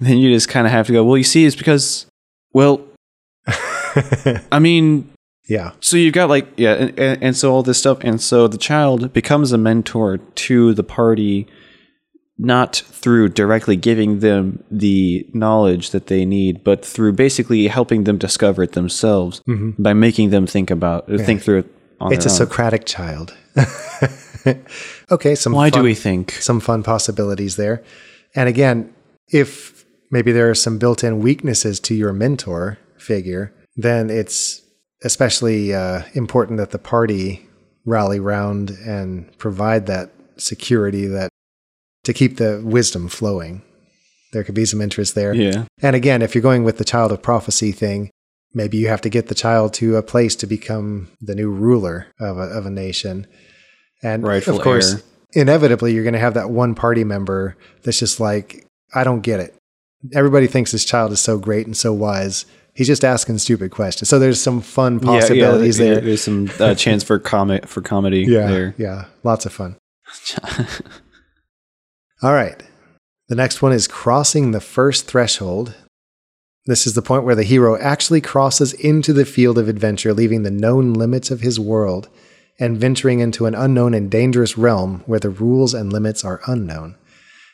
[0.00, 2.06] then you just kind of have to go, well, you see, it's because,
[2.52, 2.80] well,
[3.46, 5.12] I mean,
[5.50, 5.72] yeah.
[5.80, 7.98] So you've got like, yeah, and, and, and, so all this stuff.
[8.02, 11.46] And so the child becomes a mentor to the party,
[12.40, 18.16] not through directly giving them the knowledge that they need, but through basically helping them
[18.16, 19.80] discover it themselves mm-hmm.
[19.82, 21.18] by making them think about, yeah.
[21.18, 21.74] think through it.
[22.10, 22.36] it's a own.
[22.36, 23.36] Socratic child.
[25.10, 25.34] okay.
[25.34, 26.32] Some Why fun, do we think?
[26.32, 27.82] Some fun possibilities there.
[28.34, 28.94] And again,
[29.28, 34.62] if maybe there are some built in weaknesses to your mentor figure, then it's
[35.02, 37.46] especially uh, important that the party
[37.84, 41.29] rally round and provide that security that
[42.04, 43.62] to keep the wisdom flowing.
[44.32, 45.34] There could be some interest there.
[45.34, 45.64] Yeah.
[45.82, 48.10] And again, if you're going with the child of prophecy thing,
[48.54, 52.06] maybe you have to get the child to a place to become the new ruler
[52.20, 53.26] of a, of a nation.
[54.02, 57.98] And Rightful of course, heir inevitably you're going to have that one party member that's
[57.98, 59.54] just like, I don't get it.
[60.12, 62.46] Everybody thinks this child is so great and so wise.
[62.74, 64.08] He's just asking stupid questions.
[64.08, 66.00] So there's some fun possibilities yeah, yeah, there.
[66.00, 68.74] There's some uh, chance for comic for comedy yeah, there.
[68.78, 69.76] Yeah, lots of fun.
[72.22, 72.62] All right.
[73.28, 75.74] The next one is crossing the first threshold.
[76.66, 80.42] This is the point where the hero actually crosses into the field of adventure, leaving
[80.42, 82.08] the known limits of his world
[82.58, 86.94] and venturing into an unknown and dangerous realm where the rules and limits are unknown.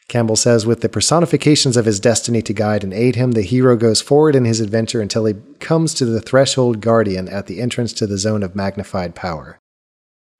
[0.08, 3.76] Campbell says, with the personifications of his destiny to guide and aid him, the hero
[3.76, 7.92] goes forward in his adventure until he comes to the threshold guardian at the entrance
[7.92, 9.58] to the zone of magnified power.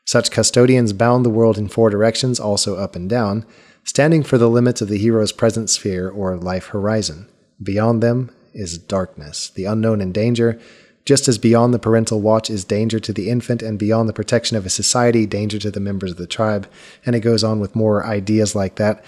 [0.05, 3.45] Such custodians bound the world in four directions, also up and down,
[3.87, 7.27] standing for the limits of the hero's present sphere or life horizon.
[7.63, 10.61] Beyond them is darkness, the unknown and danger,
[11.07, 14.57] just as beyond the parental watch is danger to the infant, and beyond the protection
[14.57, 16.69] of a society, danger to the members of the tribe.
[17.07, 19.05] And it goes on with more ideas like that.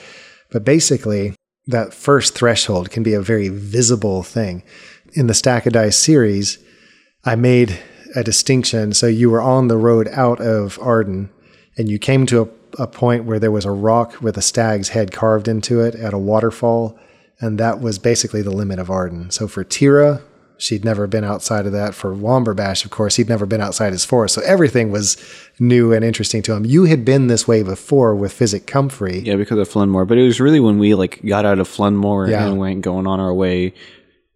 [0.50, 1.34] But basically,
[1.66, 4.62] that first threshold can be a very visible thing.
[5.14, 6.58] In the Stack of Dice series,
[7.24, 7.80] I made
[8.14, 8.92] a distinction.
[8.92, 11.30] So you were on the road out of Arden,
[11.76, 14.90] and you came to a, a point where there was a rock with a stag's
[14.90, 16.98] head carved into it at a waterfall.
[17.40, 19.30] And that was basically the limit of Arden.
[19.30, 20.22] So for Tira,
[20.60, 21.94] She'd never been outside of that.
[21.94, 24.34] For Womberbash, of course, he'd never been outside his forest.
[24.34, 25.16] So everything was
[25.60, 26.64] new and interesting to him.
[26.64, 29.20] You had been this way before with Physic Comfrey.
[29.20, 30.04] Yeah, because of Flenmore.
[30.04, 32.44] But it was really when we like got out of Flenmore yeah.
[32.44, 33.72] and went going on our way,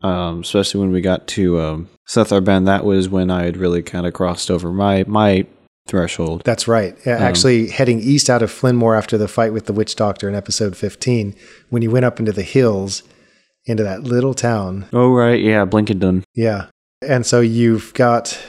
[0.02, 3.82] um, especially when we got to um, Sethar Ben, that was when I had really
[3.82, 5.44] kind of crossed over my my
[5.86, 6.42] threshold.
[6.44, 6.94] That's right.
[7.06, 10.34] Um, Actually, heading east out of Flenmore after the fight with the witch doctor in
[10.34, 11.34] episode 15,
[11.70, 13.02] when you went up into the hills,
[13.64, 14.86] into that little town.
[14.92, 15.40] Oh, right.
[15.40, 15.64] Yeah.
[15.64, 16.24] Blinkenden.
[16.34, 16.66] Yeah.
[17.00, 18.40] And so you've got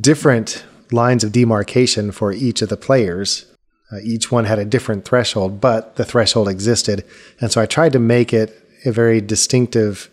[0.00, 3.46] different lines of demarcation for each of the players.
[3.90, 7.04] Uh, each one had a different threshold, but the threshold existed.
[7.40, 10.10] And so I tried to make it a very distinctive,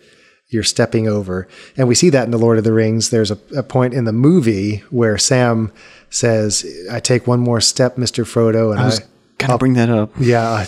[0.50, 1.48] you're stepping over.
[1.78, 3.10] And we see that in The Lord of the Rings.
[3.10, 5.72] There's a, a point in the movie where Sam
[6.10, 8.24] says, I take one more step, Mr.
[8.24, 8.72] Frodo.
[8.72, 9.00] And I was
[9.38, 10.12] going to bring that up.
[10.20, 10.68] Yeah.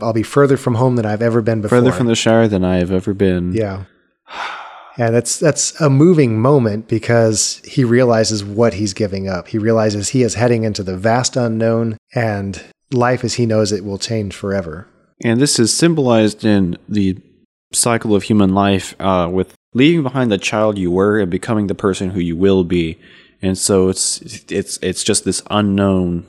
[0.00, 1.78] I'll be further from home than I've ever been before.
[1.78, 3.52] Further from the Shire than I have ever been.
[3.52, 3.84] Yeah.
[4.98, 9.48] Yeah, that's that's a moving moment because he realizes what he's giving up.
[9.48, 13.84] He realizes he is heading into the vast unknown and life as he knows it
[13.84, 14.88] will change forever.
[15.22, 17.18] And this is symbolized in the
[17.72, 21.74] cycle of human life uh, with leaving behind the child you were and becoming the
[21.74, 22.98] person who you will be.
[23.46, 26.26] And so it's it's it's just this unknown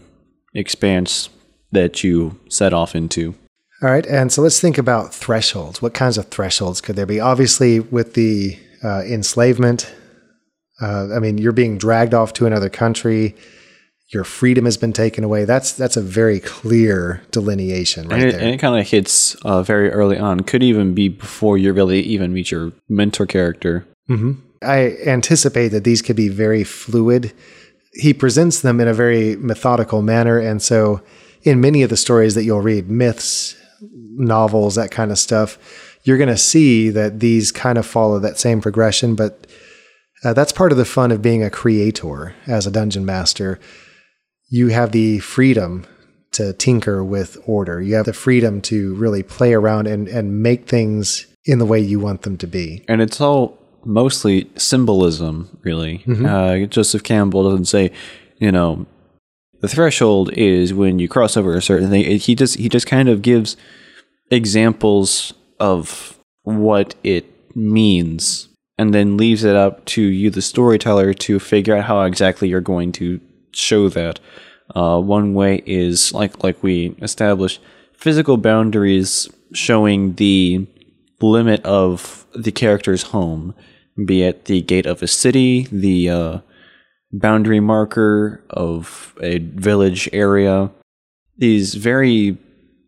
[0.53, 1.29] expanse
[1.71, 3.35] that you set off into.
[3.81, 4.05] All right.
[4.07, 5.81] And so let's think about thresholds.
[5.81, 7.19] What kinds of thresholds could there be?
[7.19, 9.93] Obviously, with the uh, enslavement,
[10.81, 13.35] uh, I mean, you're being dragged off to another country.
[14.13, 15.45] Your freedom has been taken away.
[15.45, 18.41] That's that's a very clear delineation, right and it, there.
[18.41, 20.41] And it kind of hits uh, very early on.
[20.41, 23.85] Could even be before you really even meet your mentor character.
[24.61, 27.33] I anticipate that these could be very fluid.
[27.93, 30.37] He presents them in a very methodical manner.
[30.37, 31.01] And so,
[31.43, 35.57] in many of the stories that you'll read, myths, novels, that kind of stuff,
[36.03, 39.15] you're going to see that these kind of follow that same progression.
[39.15, 39.47] But
[40.23, 43.59] uh, that's part of the fun of being a creator as a dungeon master.
[44.49, 45.85] You have the freedom
[46.31, 50.67] to tinker with order, you have the freedom to really play around and, and make
[50.67, 52.83] things in the way you want them to be.
[52.87, 53.57] And it's all
[53.87, 56.03] mostly symbolism, really.
[56.07, 57.91] Uh, Joseph Campbell doesn't say,
[58.37, 58.85] you know,
[59.61, 62.03] the threshold is when you cross over a certain thing.
[62.03, 63.57] It- He just he just kind of gives
[64.31, 71.39] examples of what it means, and then leaves it up to you, the storyteller, to
[71.39, 73.19] figure out how exactly you're going to
[73.51, 74.19] show that.
[74.75, 77.59] Uh, one way is like like we established
[77.93, 80.67] physical boundaries showing the
[81.21, 83.55] limit of the character's home,
[84.05, 86.39] be it the gate of a city, the uh,
[87.11, 90.69] boundary marker of a village area.
[91.37, 92.37] These very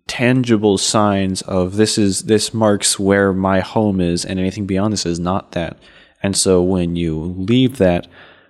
[0.07, 5.05] tangible signs of this is this marks where my home is, and anything beyond this
[5.05, 5.77] is not that.
[6.21, 8.07] And so when you leave that,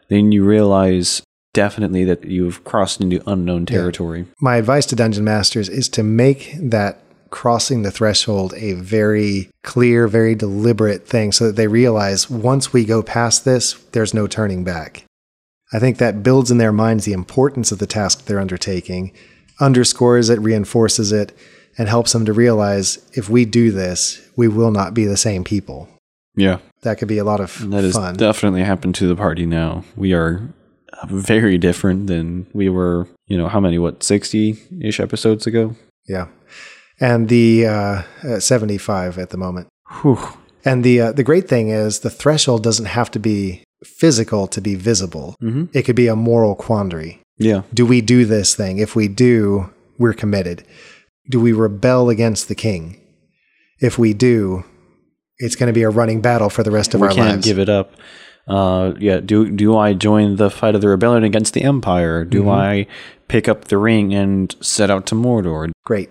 [0.07, 1.21] then you realize
[1.53, 4.25] definitely that you've crossed into unknown territory.
[4.39, 10.07] my advice to dungeon masters is to make that crossing the threshold a very clear,
[10.07, 14.63] very deliberate thing so that they realize once we go past this, there's no turning
[14.63, 15.05] back.
[15.71, 19.11] I think that builds in their minds the importance of the task they're undertaking,
[19.59, 21.37] underscores it, reinforces it,
[21.77, 25.43] and helps them to realize if we do this, we will not be the same
[25.43, 25.87] people.
[26.35, 26.59] Yeah.
[26.81, 29.83] That could be a lot of That has definitely happened to the party now.
[29.95, 30.41] We are
[31.07, 35.75] very different than we were, you know, how many, what, 60 ish episodes ago?
[36.07, 36.27] yeah.
[37.01, 39.67] And the uh, uh, 75 at the moment.
[40.01, 40.19] Whew.
[40.65, 44.59] And the uh, the great thing is the threshold doesn't have to be physical to
[44.59, 45.35] be visible.
[45.73, 47.21] It could be a moral quandary.
[47.37, 47.61] Yeah.
[47.73, 48.79] Do we do this thing?
[48.79, 50.65] If we do, we're committed.
[51.29, 52.99] Do we rebel against the king?
[53.79, 54.65] If we do,
[55.37, 57.45] it's going to be a running battle for the rest of we our can't lives.
[57.45, 57.93] give it up.
[58.45, 59.21] Uh, yeah.
[59.21, 62.25] Do do I join the fight of the rebellion against the empire?
[62.25, 62.49] Do Mm-hmm.
[62.49, 62.87] I
[63.29, 65.71] pick up the ring and set out to Mordor?
[65.85, 66.09] Great.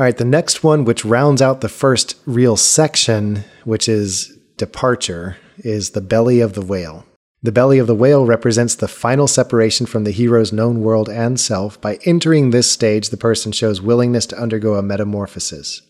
[0.00, 5.36] All right, the next one, which rounds out the first real section, which is departure,
[5.58, 7.04] is the belly of the whale.
[7.42, 11.38] The belly of the whale represents the final separation from the hero's known world and
[11.38, 11.78] self.
[11.82, 15.82] By entering this stage, the person shows willingness to undergo a metamorphosis.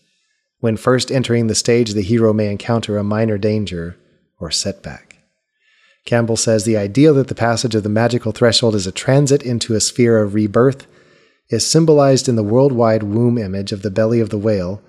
[0.59, 3.95] When first entering the stage, the hero may encounter a minor danger
[4.41, 5.19] or setback.
[6.05, 9.73] Campbell says the idea that the passage of the magical threshold is a transit into
[9.73, 10.85] a sphere of rebirth
[11.51, 14.81] is symbolized in the worldwide womb image of the belly of the whale.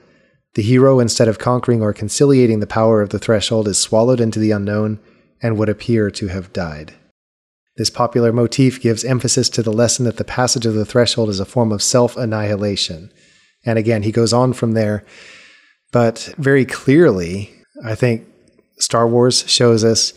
[0.55, 4.39] The hero, instead of conquering or conciliating the power of the threshold, is swallowed into
[4.39, 5.01] the unknown
[5.43, 6.95] and would appear to have died.
[7.77, 11.41] This popular motif gives emphasis to the lesson that the passage of the threshold is
[11.41, 13.11] a form of self annihilation.
[13.65, 15.05] And again, he goes on from there.
[15.91, 17.53] But very clearly,
[17.85, 18.27] I think
[18.79, 20.13] Star Wars shows us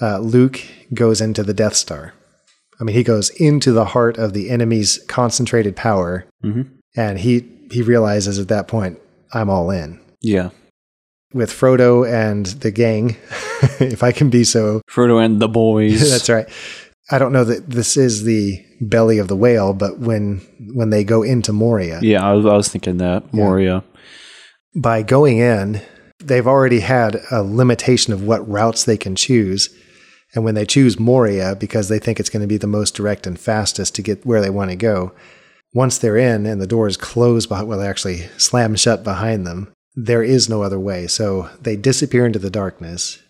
[0.00, 0.60] uh, Luke
[0.92, 2.12] goes into the Death Star.
[2.82, 6.62] I mean, he goes into the heart of the enemy's concentrated power, mm-hmm.
[6.96, 9.00] and he he realizes at that point,
[9.32, 10.00] I'm all in.
[10.20, 10.50] Yeah.
[11.32, 13.16] With Frodo and the gang,
[13.78, 16.10] if I can be so, Frodo and the boys.
[16.10, 16.48] that's right.
[17.08, 20.38] I don't know that this is the belly of the whale, but when
[20.74, 23.84] when they go into Moria, yeah, I was, I was thinking that Moria.
[24.74, 25.80] by going in,
[26.18, 29.72] they've already had a limitation of what routes they can choose.
[30.34, 33.26] And when they choose Moria because they think it's going to be the most direct
[33.26, 35.12] and fastest to get where they want to go,
[35.74, 39.72] once they're in and the doors close, behind, well, they actually slam shut behind them,
[39.94, 41.06] there is no other way.
[41.06, 43.22] So they disappear into the darkness.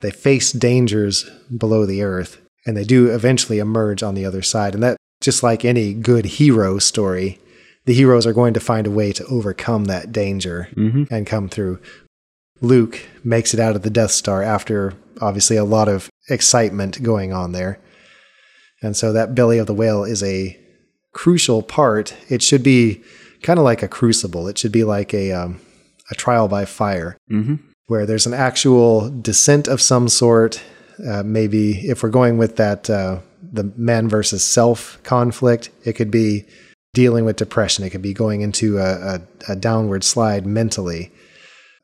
[0.00, 4.74] They face dangers below the earth, and they do eventually emerge on the other side.
[4.74, 7.40] And that, just like any good hero story,
[7.84, 11.04] the heroes are going to find a way to overcome that danger mm-hmm.
[11.10, 11.80] and come through.
[12.60, 17.32] Luke makes it out of the Death Star after obviously a lot of excitement going
[17.32, 17.78] on there.
[18.82, 20.58] And so that belly of the whale is a
[21.12, 22.14] crucial part.
[22.28, 23.02] It should be
[23.42, 24.48] kind of like a crucible.
[24.48, 25.60] It should be like a um,
[26.10, 27.16] a trial by fire,
[27.86, 30.62] where there's an actual descent of some sort.
[31.06, 33.20] Uh, maybe if we're going with that uh,
[33.52, 36.44] the man versus self conflict, it could be
[36.94, 37.84] dealing with depression.
[37.84, 41.10] It could be going into a, a, a downward slide mentally.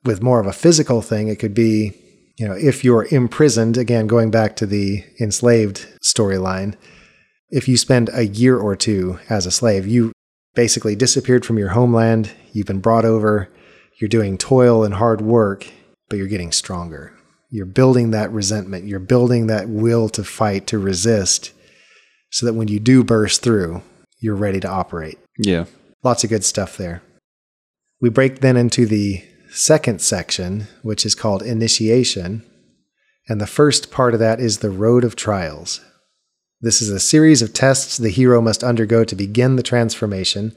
[0.04, 1.92] With more of a physical thing, it could be
[2.36, 6.74] you know, if you're imprisoned, again, going back to the enslaved storyline,
[7.50, 10.12] if you spend a year or two as a slave, you
[10.54, 13.48] basically disappeared from your homeland, you've been brought over,
[14.00, 15.68] you're doing toil and hard work,
[16.08, 17.12] but you're getting stronger.
[17.50, 18.86] You're building that resentment.
[18.86, 21.52] You're building that will to fight, to resist,
[22.30, 23.82] so that when you do burst through,
[24.18, 25.18] you're ready to operate.
[25.38, 25.66] Yeah.
[26.02, 27.02] Lots of good stuff there.
[28.00, 29.24] We break then into the
[29.54, 32.42] second section, which is called initiation.
[33.28, 35.80] And the first part of that is the road of trials.
[36.60, 40.56] This is a series of tests the hero must undergo to begin the transformation.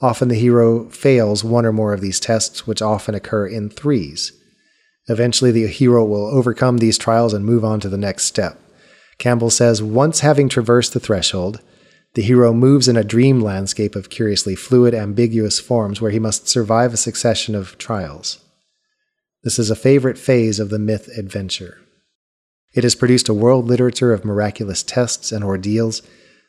[0.00, 4.32] Often the hero fails one or more of these tests, which often occur in threes.
[5.08, 8.60] Eventually, the hero will overcome these trials and move on to the next step.
[9.18, 11.60] Campbell says once having traversed the threshold,
[12.18, 16.48] the hero moves in a dream landscape of curiously fluid, ambiguous forms where he must
[16.48, 18.44] survive a succession of trials.
[19.44, 21.78] This is a favorite phase of the myth adventure.
[22.74, 26.02] It has produced a world literature of miraculous tests and ordeals.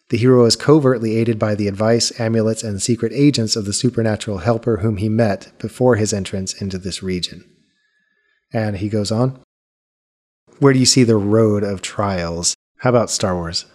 [0.09, 4.39] The hero is covertly aided by the advice, amulets, and secret agents of the supernatural
[4.39, 7.47] helper whom he met before his entrance into this region.
[8.51, 9.39] And he goes on.
[10.57, 12.55] Where do you see the road of trials?
[12.77, 13.65] How about Star Wars?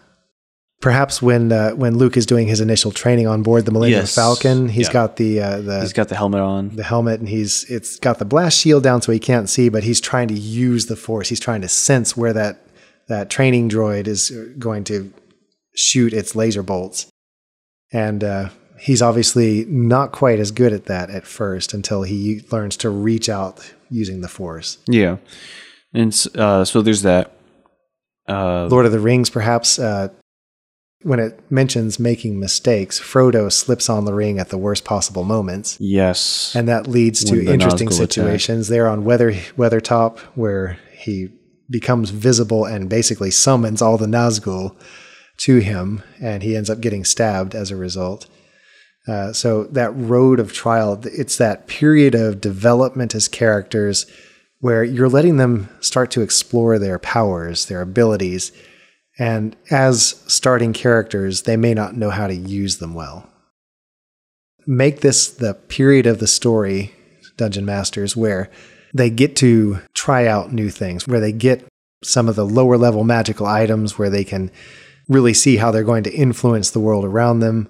[0.80, 4.14] Perhaps when uh, when Luke is doing his initial training on board the Millennium Yes.
[4.14, 4.92] Falcon, he's Yeah.
[4.92, 6.76] got the uh, the He's got the helmet on.
[6.76, 9.82] the helmet and he's it's got the blast shield down so he can't see, but
[9.84, 11.28] he's trying to use the force.
[11.30, 12.60] He's trying to sense where that
[13.08, 15.10] that training droid is going to
[15.74, 17.06] shoot its laser bolts,
[17.92, 18.48] and uh,
[18.78, 23.28] he's obviously not quite as good at that at first until he learns to reach
[23.30, 24.78] out using the force.
[24.86, 25.16] Yeah.
[25.94, 27.32] And uh, so there's that.
[28.28, 29.78] Uh, Lord of the Rings, perhaps.
[31.05, 35.76] When it mentions making mistakes, Frodo slips on the ring at the worst possible moments.
[35.78, 36.55] yes.
[36.57, 38.68] and that leads to interesting Nazgul situations.
[38.68, 41.28] They're on Weather Weathertop, where he
[41.70, 44.76] becomes visible and basically summons all the Nazgul
[45.38, 48.26] to him, and he ends up getting stabbed as a result.
[49.07, 54.07] Uh, so that road of trial, it's that period of development as characters
[54.61, 58.50] where you're letting them start to explore their powers, their abilities,
[59.18, 63.28] and as starting characters, they may not know how to use them well
[64.66, 66.94] make this the period of the story,
[67.36, 68.50] Dungeon Masters, where
[68.92, 71.64] they get to try out new things, where they get
[72.02, 74.50] some of the lower level magical items, where they can
[75.08, 77.68] really see how they're going to influence the world around them.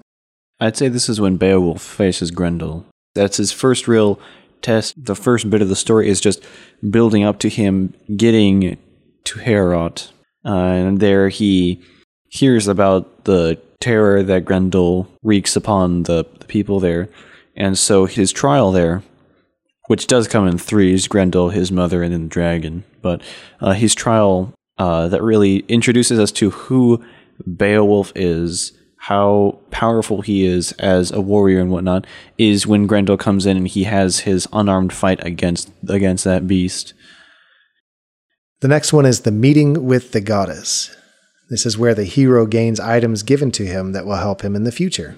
[0.59, 2.85] I'd say this is when Beowulf faces Grendel.
[3.13, 4.19] That's his first real
[4.61, 4.93] test.
[4.97, 6.43] The first bit of the story is just
[6.89, 8.77] building up to him getting
[9.25, 10.11] to Heorot.
[10.45, 11.81] Uh, and there he
[12.29, 17.09] hears about the terror that Grendel wreaks upon the, the people there.
[17.55, 19.03] And so his trial there,
[19.87, 22.83] which does come in threes Grendel, his mother, and then the dragon.
[23.01, 23.21] But
[23.61, 27.03] uh, his trial uh, that really introduces us to who
[27.45, 32.05] Beowulf is, how powerful he is as a warrior and whatnot,
[32.37, 36.93] is when Grendel comes in and he has his unarmed fight against against that beast.
[38.61, 40.95] The next one is the meeting with the goddess.
[41.49, 44.63] This is where the hero gains items given to him that will help him in
[44.63, 45.17] the future.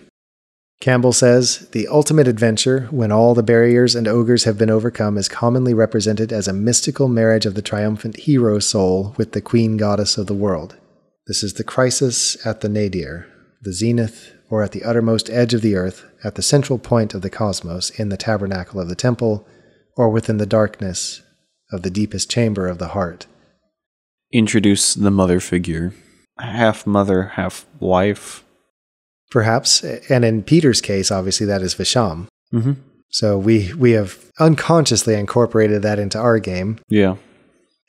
[0.80, 5.30] Campbell says the ultimate adventure, when all the barriers and ogres have been overcome, is
[5.30, 10.18] commonly represented as a mystical marriage of the triumphant hero soul with the queen goddess
[10.18, 10.76] of the world.
[11.28, 13.28] This is the crisis at the nadir,
[13.62, 17.22] the zenith, or at the uttermost edge of the earth, at the central point of
[17.22, 19.48] the cosmos, in the tabernacle of the temple,
[19.96, 21.22] or within the darkness
[21.72, 23.26] of the deepest chamber of the heart.
[24.32, 25.94] Introduce the mother figure,
[26.40, 28.44] half mother, half wife.
[29.30, 32.28] Perhaps, and in Peter's case, obviously that is Visham.
[32.54, 32.74] Mm-hmm.
[33.10, 37.16] So we we have unconsciously incorporated that into our game, Yeah,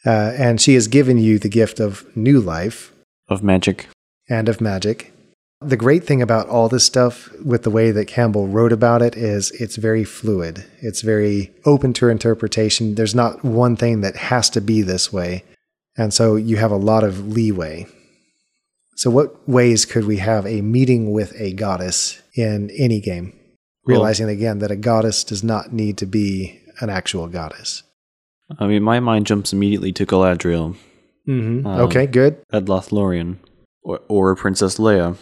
[0.06, 2.92] uh, and she has given you the gift of new life
[3.28, 3.88] of magic.
[4.28, 5.12] and of magic.
[5.60, 9.16] The great thing about all this stuff, with the way that Campbell wrote about it,
[9.16, 10.64] is it's very fluid.
[10.80, 12.94] It's very open to interpretation.
[12.94, 15.42] There's not one thing that has to be this way,
[15.96, 17.88] and so you have a lot of leeway.
[18.94, 23.32] So, what ways could we have a meeting with a goddess in any game?
[23.84, 27.82] Well- Realizing again that a goddess does not need to be an actual goddess.
[28.60, 30.76] I mean, my mind jumps immediately to Galadriel,
[31.28, 31.66] Mm-hmm.
[31.66, 32.38] Um, okay, good.
[32.52, 33.36] at Lothlorien,
[33.82, 35.16] or, or Princess Leia.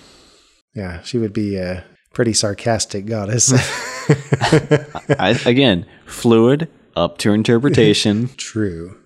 [0.76, 3.52] Yeah, she would be a pretty sarcastic goddess.
[5.18, 8.28] I, again, fluid, up to interpretation.
[8.36, 8.98] True.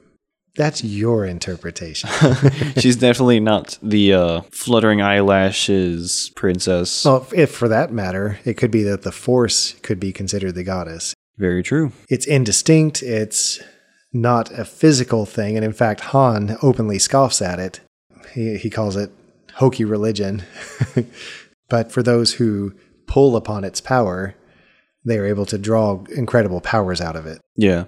[0.56, 2.10] That's your interpretation.
[2.76, 7.04] She's definitely not the uh, fluttering eyelashes princess.
[7.04, 10.64] well, if for that matter, it could be that the Force could be considered the
[10.64, 11.14] goddess.
[11.38, 11.92] Very true.
[12.08, 13.62] It's indistinct, it's
[14.12, 17.80] not a physical thing, and in fact, Han openly scoffs at it.
[18.34, 19.12] He, he calls it
[19.54, 20.42] hokey religion.
[21.70, 22.74] But for those who
[23.06, 24.34] pull upon its power,
[25.04, 27.40] they are able to draw incredible powers out of it.
[27.56, 27.84] Yeah.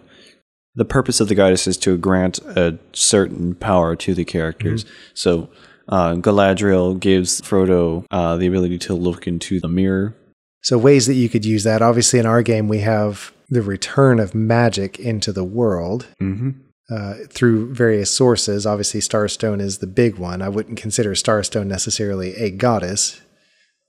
[0.74, 4.86] the purpose of the goddess is to grant a certain power to the characters.
[5.12, 5.50] So
[5.88, 10.14] uh, Galadriel gives Frodo uh, the ability to look into the mirror.
[10.62, 11.82] So, ways that you could use that.
[11.82, 16.50] Obviously, in our game, we have the return of magic into the world Mm-hmm.
[16.88, 18.64] uh, through various sources.
[18.64, 20.40] Obviously, Starstone is the big one.
[20.40, 23.20] I wouldn't consider Starstone necessarily a goddess,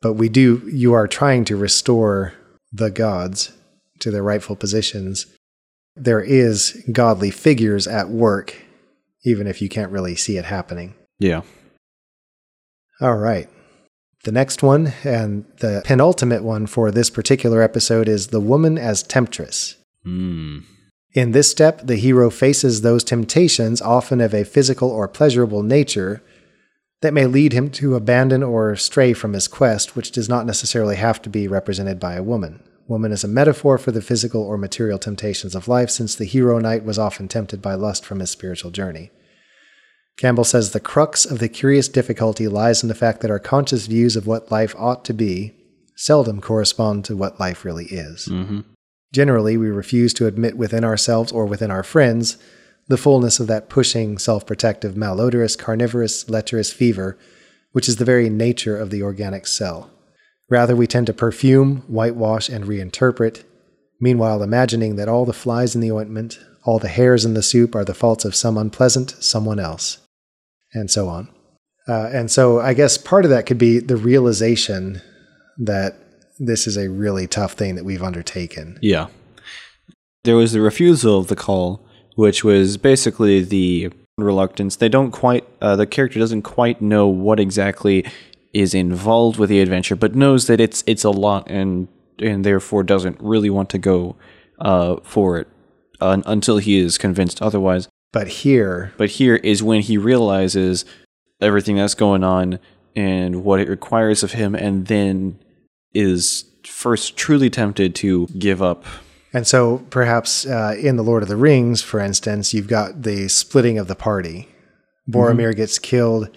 [0.04, 2.34] but we do, you are trying to restore
[2.74, 3.54] the gods
[4.00, 5.26] to their rightful positions.
[5.96, 8.54] There is godly figures at work,
[9.24, 10.94] even if you can't really see it happening.
[11.20, 11.44] Yeah.
[13.00, 13.50] All right.
[14.26, 19.04] The next one, and the penultimate one for this particular episode, is The Woman as
[19.04, 19.78] Temptress.
[20.06, 20.64] Mm.
[21.14, 26.22] In this step, the hero faces those temptations, often of a physical or pleasurable nature,
[27.04, 30.96] that may lead him to abandon or stray from his quest, which does not necessarily
[30.96, 32.64] have to be represented by a woman.
[32.88, 36.60] Woman is a metaphor for the physical or material temptations of life, since the hero
[36.60, 39.12] knight was often tempted by lust from his spiritual journey.
[40.16, 43.86] Campbell says the crux of the curious difficulty lies in the fact that our conscious
[43.86, 45.54] views of what life ought to be
[45.98, 48.30] seldom correspond to what life really is.
[48.30, 48.62] Mm-hmm.
[49.12, 52.38] Generally, we refuse to admit within ourselves or within our friends
[52.88, 57.18] the fullness of that pushing, self protective, malodorous, carnivorous, lecherous fever,
[57.72, 59.90] which is the very nature of the organic cell.
[60.50, 63.44] Rather, we tend to perfume, whitewash, and reinterpret,
[64.00, 67.76] meanwhile, imagining that all the flies in the ointment, all the hairs in the soup
[67.76, 70.00] are the faults of some unpleasant someone else,
[70.74, 71.30] and so on.
[71.88, 75.02] Uh, and so, I guess part of that could be the realization
[75.58, 75.98] that
[76.40, 78.78] this is a really tough thing that we've undertaken.
[78.82, 79.08] Yeah.
[80.24, 81.86] There was the refusal of the call,
[82.16, 84.76] which was basically the reluctance.
[84.76, 88.06] They don't quite, uh, the character doesn't quite know what exactly
[88.54, 91.88] is involved with the adventure, but knows that it's it's a lot and
[92.20, 94.16] and therefore doesn't really want to go
[94.60, 95.48] uh, for it
[96.00, 97.88] uh, until he is convinced otherwise.
[98.12, 100.86] But here, But here is when he realizes
[101.42, 102.60] everything that's going on
[102.96, 105.40] and what it requires of him, and then
[105.96, 108.86] is first truly tempted to give up.
[109.34, 113.28] And so perhaps uh, in The Lord of the Rings, for instance, you've got the
[113.28, 114.48] splitting of the party.
[115.10, 116.30] Boromir gets killed.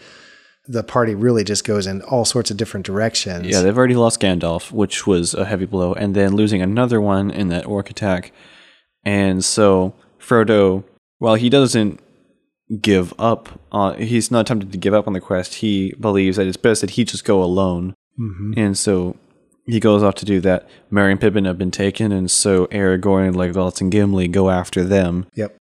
[0.66, 3.46] The party really just goes in all sorts of different directions.
[3.46, 7.30] Yeah, they've already lost Gandalf, which was a heavy blow, and then losing another one
[7.30, 8.32] in that orc attack.
[9.04, 10.82] And so Frodo,
[11.18, 12.00] while he doesn't
[12.80, 15.56] give up, on, he's not tempted to give up on the quest.
[15.56, 17.94] He believes that it's best that he just go alone,
[18.56, 19.14] and so
[19.66, 20.68] he goes off to do that.
[20.90, 25.26] Merry and Pippin have been taken, and so Aragorn, Legolas, and Gimli go after them.
[25.34, 25.56] Yep.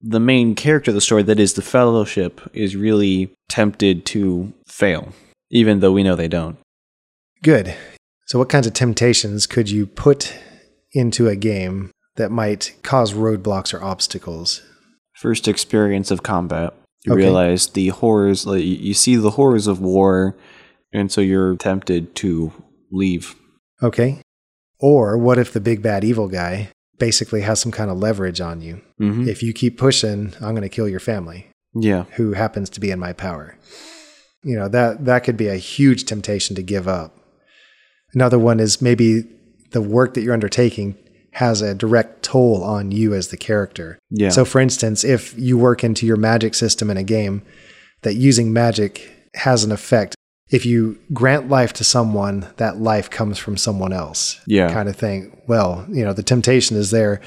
[0.00, 5.12] The main character of the story, that is the Fellowship, is really tempted to fail,
[5.50, 6.56] even though we know they don't.
[7.42, 7.74] Good.
[8.26, 10.34] So, what kinds of temptations could you put
[10.92, 14.62] into a game that might cause roadblocks or obstacles?
[15.14, 16.74] first experience of combat.
[17.04, 17.22] You Okay.
[17.22, 20.36] realize the horrors, like you- you see the horrors of war,
[20.92, 22.50] and so you're tempted to
[22.90, 23.36] leave.
[23.82, 24.20] Okay.
[24.78, 28.60] Or what if the big bad evil guy basically has some kind of leverage on
[28.60, 28.80] you?
[29.00, 29.28] Mm-hmm.
[29.28, 31.48] If you keep pushing, I'm going to kill your family.
[31.74, 33.56] Yeah, who happens to be in my power.
[34.42, 37.16] You know, that that could be a huge temptation to give up.
[38.12, 39.22] Another one is maybe
[39.70, 40.98] the work that you're undertaking
[41.32, 43.98] has a direct toll on you as the character.
[44.10, 44.28] Yeah.
[44.28, 47.42] So for instance, if you work into your magic system in a game
[48.02, 50.14] that using magic has an effect,
[50.52, 54.40] if you grant life to someone, that life comes from someone else.
[54.46, 54.72] Yeah.
[54.72, 55.40] Kind of thing.
[55.48, 57.20] Well, you know, the temptation is there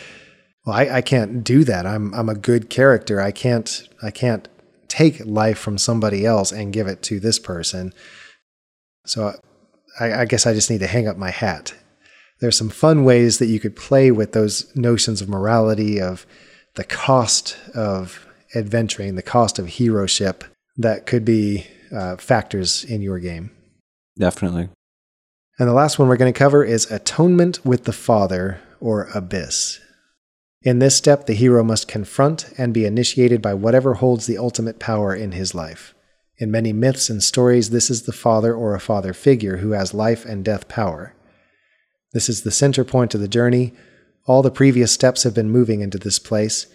[0.66, 1.86] well, I, I can't do that.
[1.86, 3.22] I'm I'm a good character.
[3.22, 4.48] I can't I can't
[4.88, 7.94] take life from somebody else and give it to this person.
[9.06, 9.34] So
[10.00, 11.74] I, I guess I just need to hang up my hat.
[12.40, 16.26] There's some fun ways that you could play with those notions of morality, of
[16.76, 20.44] the cost of adventuring, the cost of heroship
[20.78, 23.52] that could be uh, factors in your game.
[24.18, 24.70] definitely.
[25.58, 29.80] And the last one we're going to cover is Atonement with the Father, or Abyss.
[30.62, 34.80] In this step, the hero must confront and be initiated by whatever holds the ultimate
[34.80, 35.94] power in his life.
[36.38, 39.94] In many myths and stories, this is the father or a father figure who has
[39.94, 41.14] life and death power.
[42.12, 43.74] This is the center point of the journey.
[44.26, 46.68] All the previous steps have been moving into this place.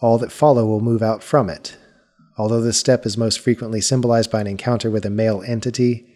[0.00, 1.76] All that follow will move out from it.
[2.36, 6.06] Although this step is most frequently symbolized by an encounter with a male entity,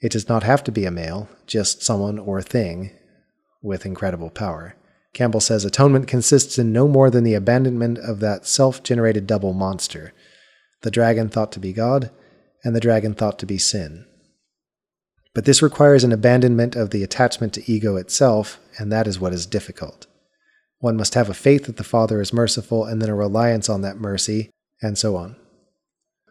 [0.00, 2.92] it does not have to be a male, just someone or thing
[3.62, 4.76] with incredible power.
[5.12, 9.52] Campbell says atonement consists in no more than the abandonment of that self generated double
[9.52, 10.12] monster
[10.82, 12.10] the dragon thought to be God,
[12.62, 14.06] and the dragon thought to be sin.
[15.34, 19.32] But this requires an abandonment of the attachment to ego itself, and that is what
[19.32, 20.06] is difficult.
[20.78, 23.82] One must have a faith that the Father is merciful and then a reliance on
[23.82, 24.50] that mercy,
[24.80, 25.36] and so on.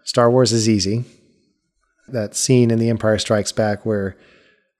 [0.07, 1.03] Star Wars is easy.
[2.07, 4.15] That scene in The Empire Strikes Back where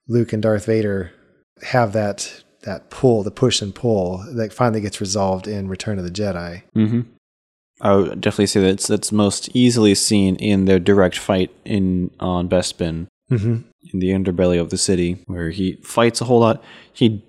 [0.08, 1.12] Luke and Darth Vader
[1.62, 6.04] have that that pull, the push and pull that finally gets resolved in Return of
[6.04, 6.62] the Jedi.
[6.74, 7.02] Mm-hmm.
[7.80, 12.48] I would definitely say that's that's most easily seen in their direct fight in on
[12.48, 13.56] Bespin Mm-hmm.
[13.92, 16.64] in the underbelly of the city, where he fights a whole lot.
[16.90, 17.22] He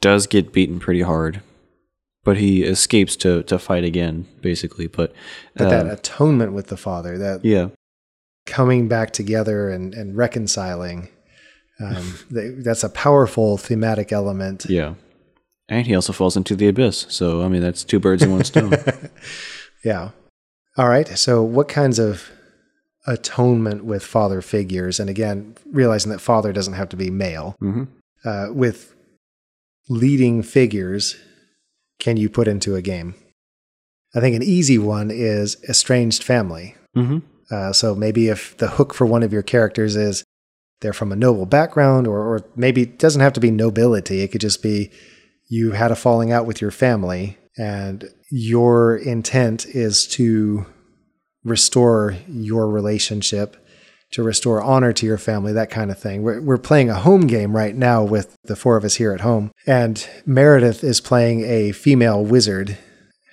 [0.00, 1.40] does get beaten pretty hard,
[2.24, 4.86] but he escapes to to fight again, basically.
[4.88, 5.12] But,
[5.56, 7.68] But uh, that atonement with the Father, that yeah,
[8.46, 11.08] coming back together and, and reconciling,
[11.80, 14.66] um, th- that's a powerful thematic element.
[14.68, 14.94] yeah,
[15.68, 17.06] and he also falls into the abyss.
[17.08, 18.72] So I mean, that's two birds in one stone.
[19.84, 20.10] Yeah.
[20.78, 21.06] All right.
[21.18, 22.30] So, what kinds of
[23.06, 24.98] atonement with father figures?
[24.98, 27.54] And again, realizing that father doesn't have to be male.
[27.60, 27.84] hmm
[28.24, 28.94] Uh, with
[29.90, 31.16] leading figures,
[31.98, 33.14] can you put into a game?
[34.14, 36.76] I think an easy one is estranged family.
[36.94, 37.18] hmm
[37.50, 40.24] Uh, so maybe if the hook for one of your characters is
[40.80, 44.28] they're from a noble background, or, or maybe it doesn't have to be nobility, it
[44.32, 44.90] could just be
[45.48, 50.66] you had a falling out with your family, and your intent is to
[51.44, 53.56] restore your relationship,
[54.14, 56.22] to restore honor to your family, that kind of thing.
[56.22, 59.22] We're, we're playing a home game right now with the four of us here at
[59.22, 62.78] home, and Meredith is playing a female wizard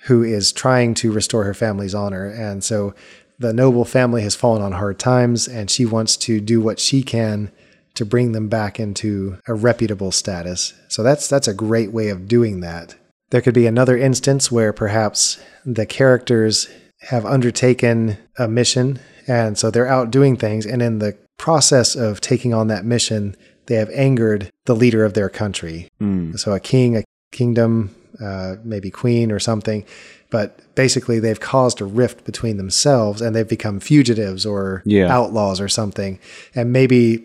[0.06, 2.26] who is trying to restore her family's honor.
[2.26, 2.94] And so
[3.38, 7.04] the noble family has fallen on hard times, and she wants to do what she
[7.04, 7.52] can
[7.94, 10.74] to bring them back into a reputable status.
[10.88, 12.96] So that's that's a great way of doing that.
[13.30, 16.68] There could be another instance where perhaps the characters
[17.02, 22.20] have undertaken a mission, and so they're out doing things, and in the process of
[22.20, 25.88] taking on that mission, they have angered the leader of their country.
[26.00, 26.38] Mm.
[26.38, 29.84] So a king, a kingdom, uh, maybe queen or something.
[30.30, 35.12] But basically, they've caused a rift between themselves and they've become fugitives or Yeah.
[35.12, 36.18] outlaws or something.
[36.54, 37.24] And maybe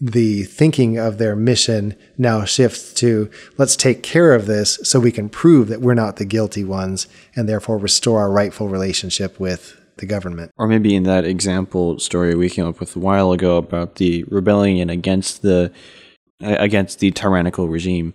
[0.00, 5.10] the thinking of their mission now shifts to let's take care of this so we
[5.12, 9.77] can prove that we're not the guilty ones and therefore restore our rightful relationship with
[9.98, 10.52] the government.
[10.56, 14.24] Or maybe in that example story we came up with a while ago about the
[14.24, 15.72] rebellion against the
[16.40, 18.14] against the tyrannical regime.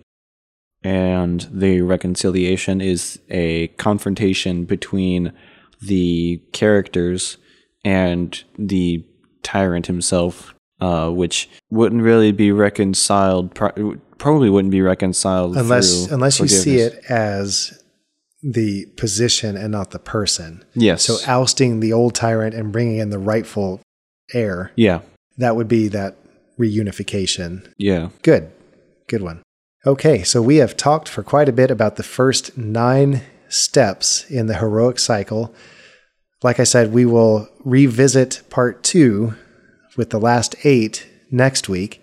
[0.82, 5.32] And the reconciliation is a confrontation between
[5.80, 7.38] the characters
[7.84, 9.04] and the
[9.42, 13.54] tyrant himself, uh, which wouldn't really be reconciled.
[13.54, 17.83] Pro- probably wouldn't be reconciled Unless unless you see it as
[18.44, 20.62] the position and not the person.
[20.74, 21.04] Yes.
[21.04, 23.80] So ousting the old tyrant and bringing in the rightful
[24.32, 25.00] heir, yeah.
[25.38, 26.16] that would be that
[26.58, 27.66] reunification.
[27.78, 28.10] Yeah.
[28.22, 28.52] Good.
[29.08, 29.42] Good one.
[29.86, 34.46] Okay, so we have talked for quite a bit about the first nine steps in
[34.46, 35.54] the heroic cycle.
[36.42, 39.34] Like I said, we will revisit part two
[39.96, 42.02] with the last eight next week.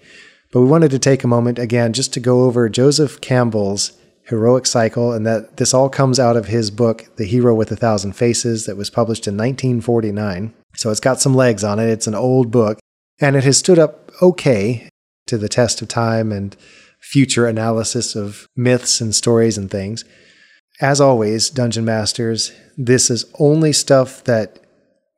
[0.52, 3.94] But we wanted to take a moment again just to go over Joseph Campbell's
[4.32, 7.76] heroic cycle, and that this all comes out of his book, The Hero with a
[7.76, 10.54] Thousand Faces, that was published in 1949.
[10.76, 11.90] So it's got some legs on it.
[11.90, 12.80] It's an old book,
[13.20, 14.90] and it has stood up okay
[15.28, 16.56] to the test of time and
[17.00, 20.06] future analysis of myths and stories and things.
[20.80, 24.60] As always, Dungeon Masters, this is only stuff that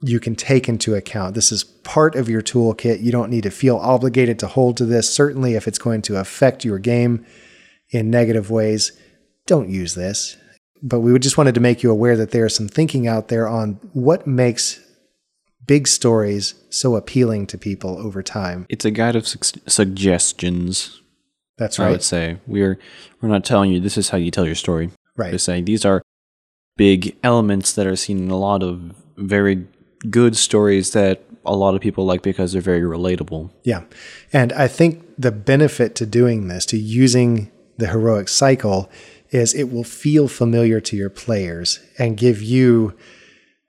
[0.01, 1.35] you can take into account.
[1.35, 3.01] This is part of your toolkit.
[3.01, 5.09] You don't need to feel obligated to hold to this.
[5.09, 7.25] Certainly, if it's going to affect your game
[7.91, 8.91] in negative ways,
[9.47, 10.37] don't use this.
[10.81, 13.47] But we just wanted to make you aware that there is some thinking out there
[13.47, 14.81] on what makes
[15.65, 18.65] big stories so appealing to people over time.
[18.69, 21.01] It's a guide of su- suggestions.
[21.57, 21.87] That's right.
[21.87, 22.77] I would say we're
[23.21, 24.91] we're not telling you this is how you tell your story.
[25.15, 25.31] Right.
[25.31, 26.01] We're saying these are
[26.75, 29.67] big elements that are seen in a lot of very
[30.09, 33.51] good stories that a lot of people like because they're very relatable.
[33.63, 33.83] Yeah.
[34.31, 38.89] And I think the benefit to doing this, to using the heroic cycle,
[39.33, 42.93] is it will feel familiar to your players and give you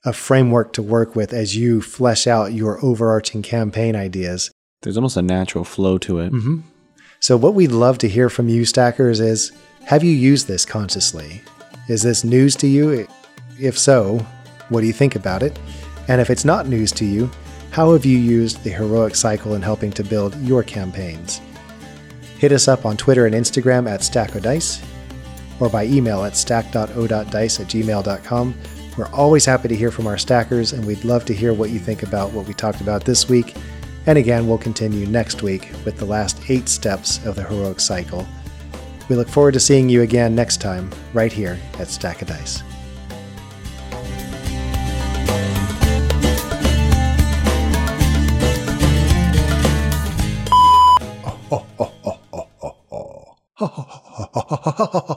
[0.05, 4.51] a framework to work with as you flesh out your overarching campaign ideas.
[4.83, 6.33] There's almost a natural flow to it.
[6.33, 6.61] Mm-hmm.
[7.21, 9.53] So, what we'd love to hear from you, stackers, is
[9.87, 11.41] have you used this consciously?
[11.89, 13.09] Is this news to you?
[13.59, 14.19] If so,
[14.69, 15.59] what do you think about it?
[16.09, 17.31] And if it's not news to you,
[17.71, 21.41] how have you used the heroic cycle in helping to build your campaigns?
[22.39, 24.85] Hit us up on Twitter and Instagram at Stack StackOdice
[25.61, 28.55] or by email at stack.o.dice at gmail.com.
[28.97, 31.79] We're always happy to hear from our stackers, and we'd love to hear what you
[31.79, 33.55] think about what we talked about this week.
[34.07, 38.27] And again, we'll continue next week with the last eight steps of the heroic cycle.
[39.09, 42.63] We look forward to seeing you again next time, right here at Stack of Dice.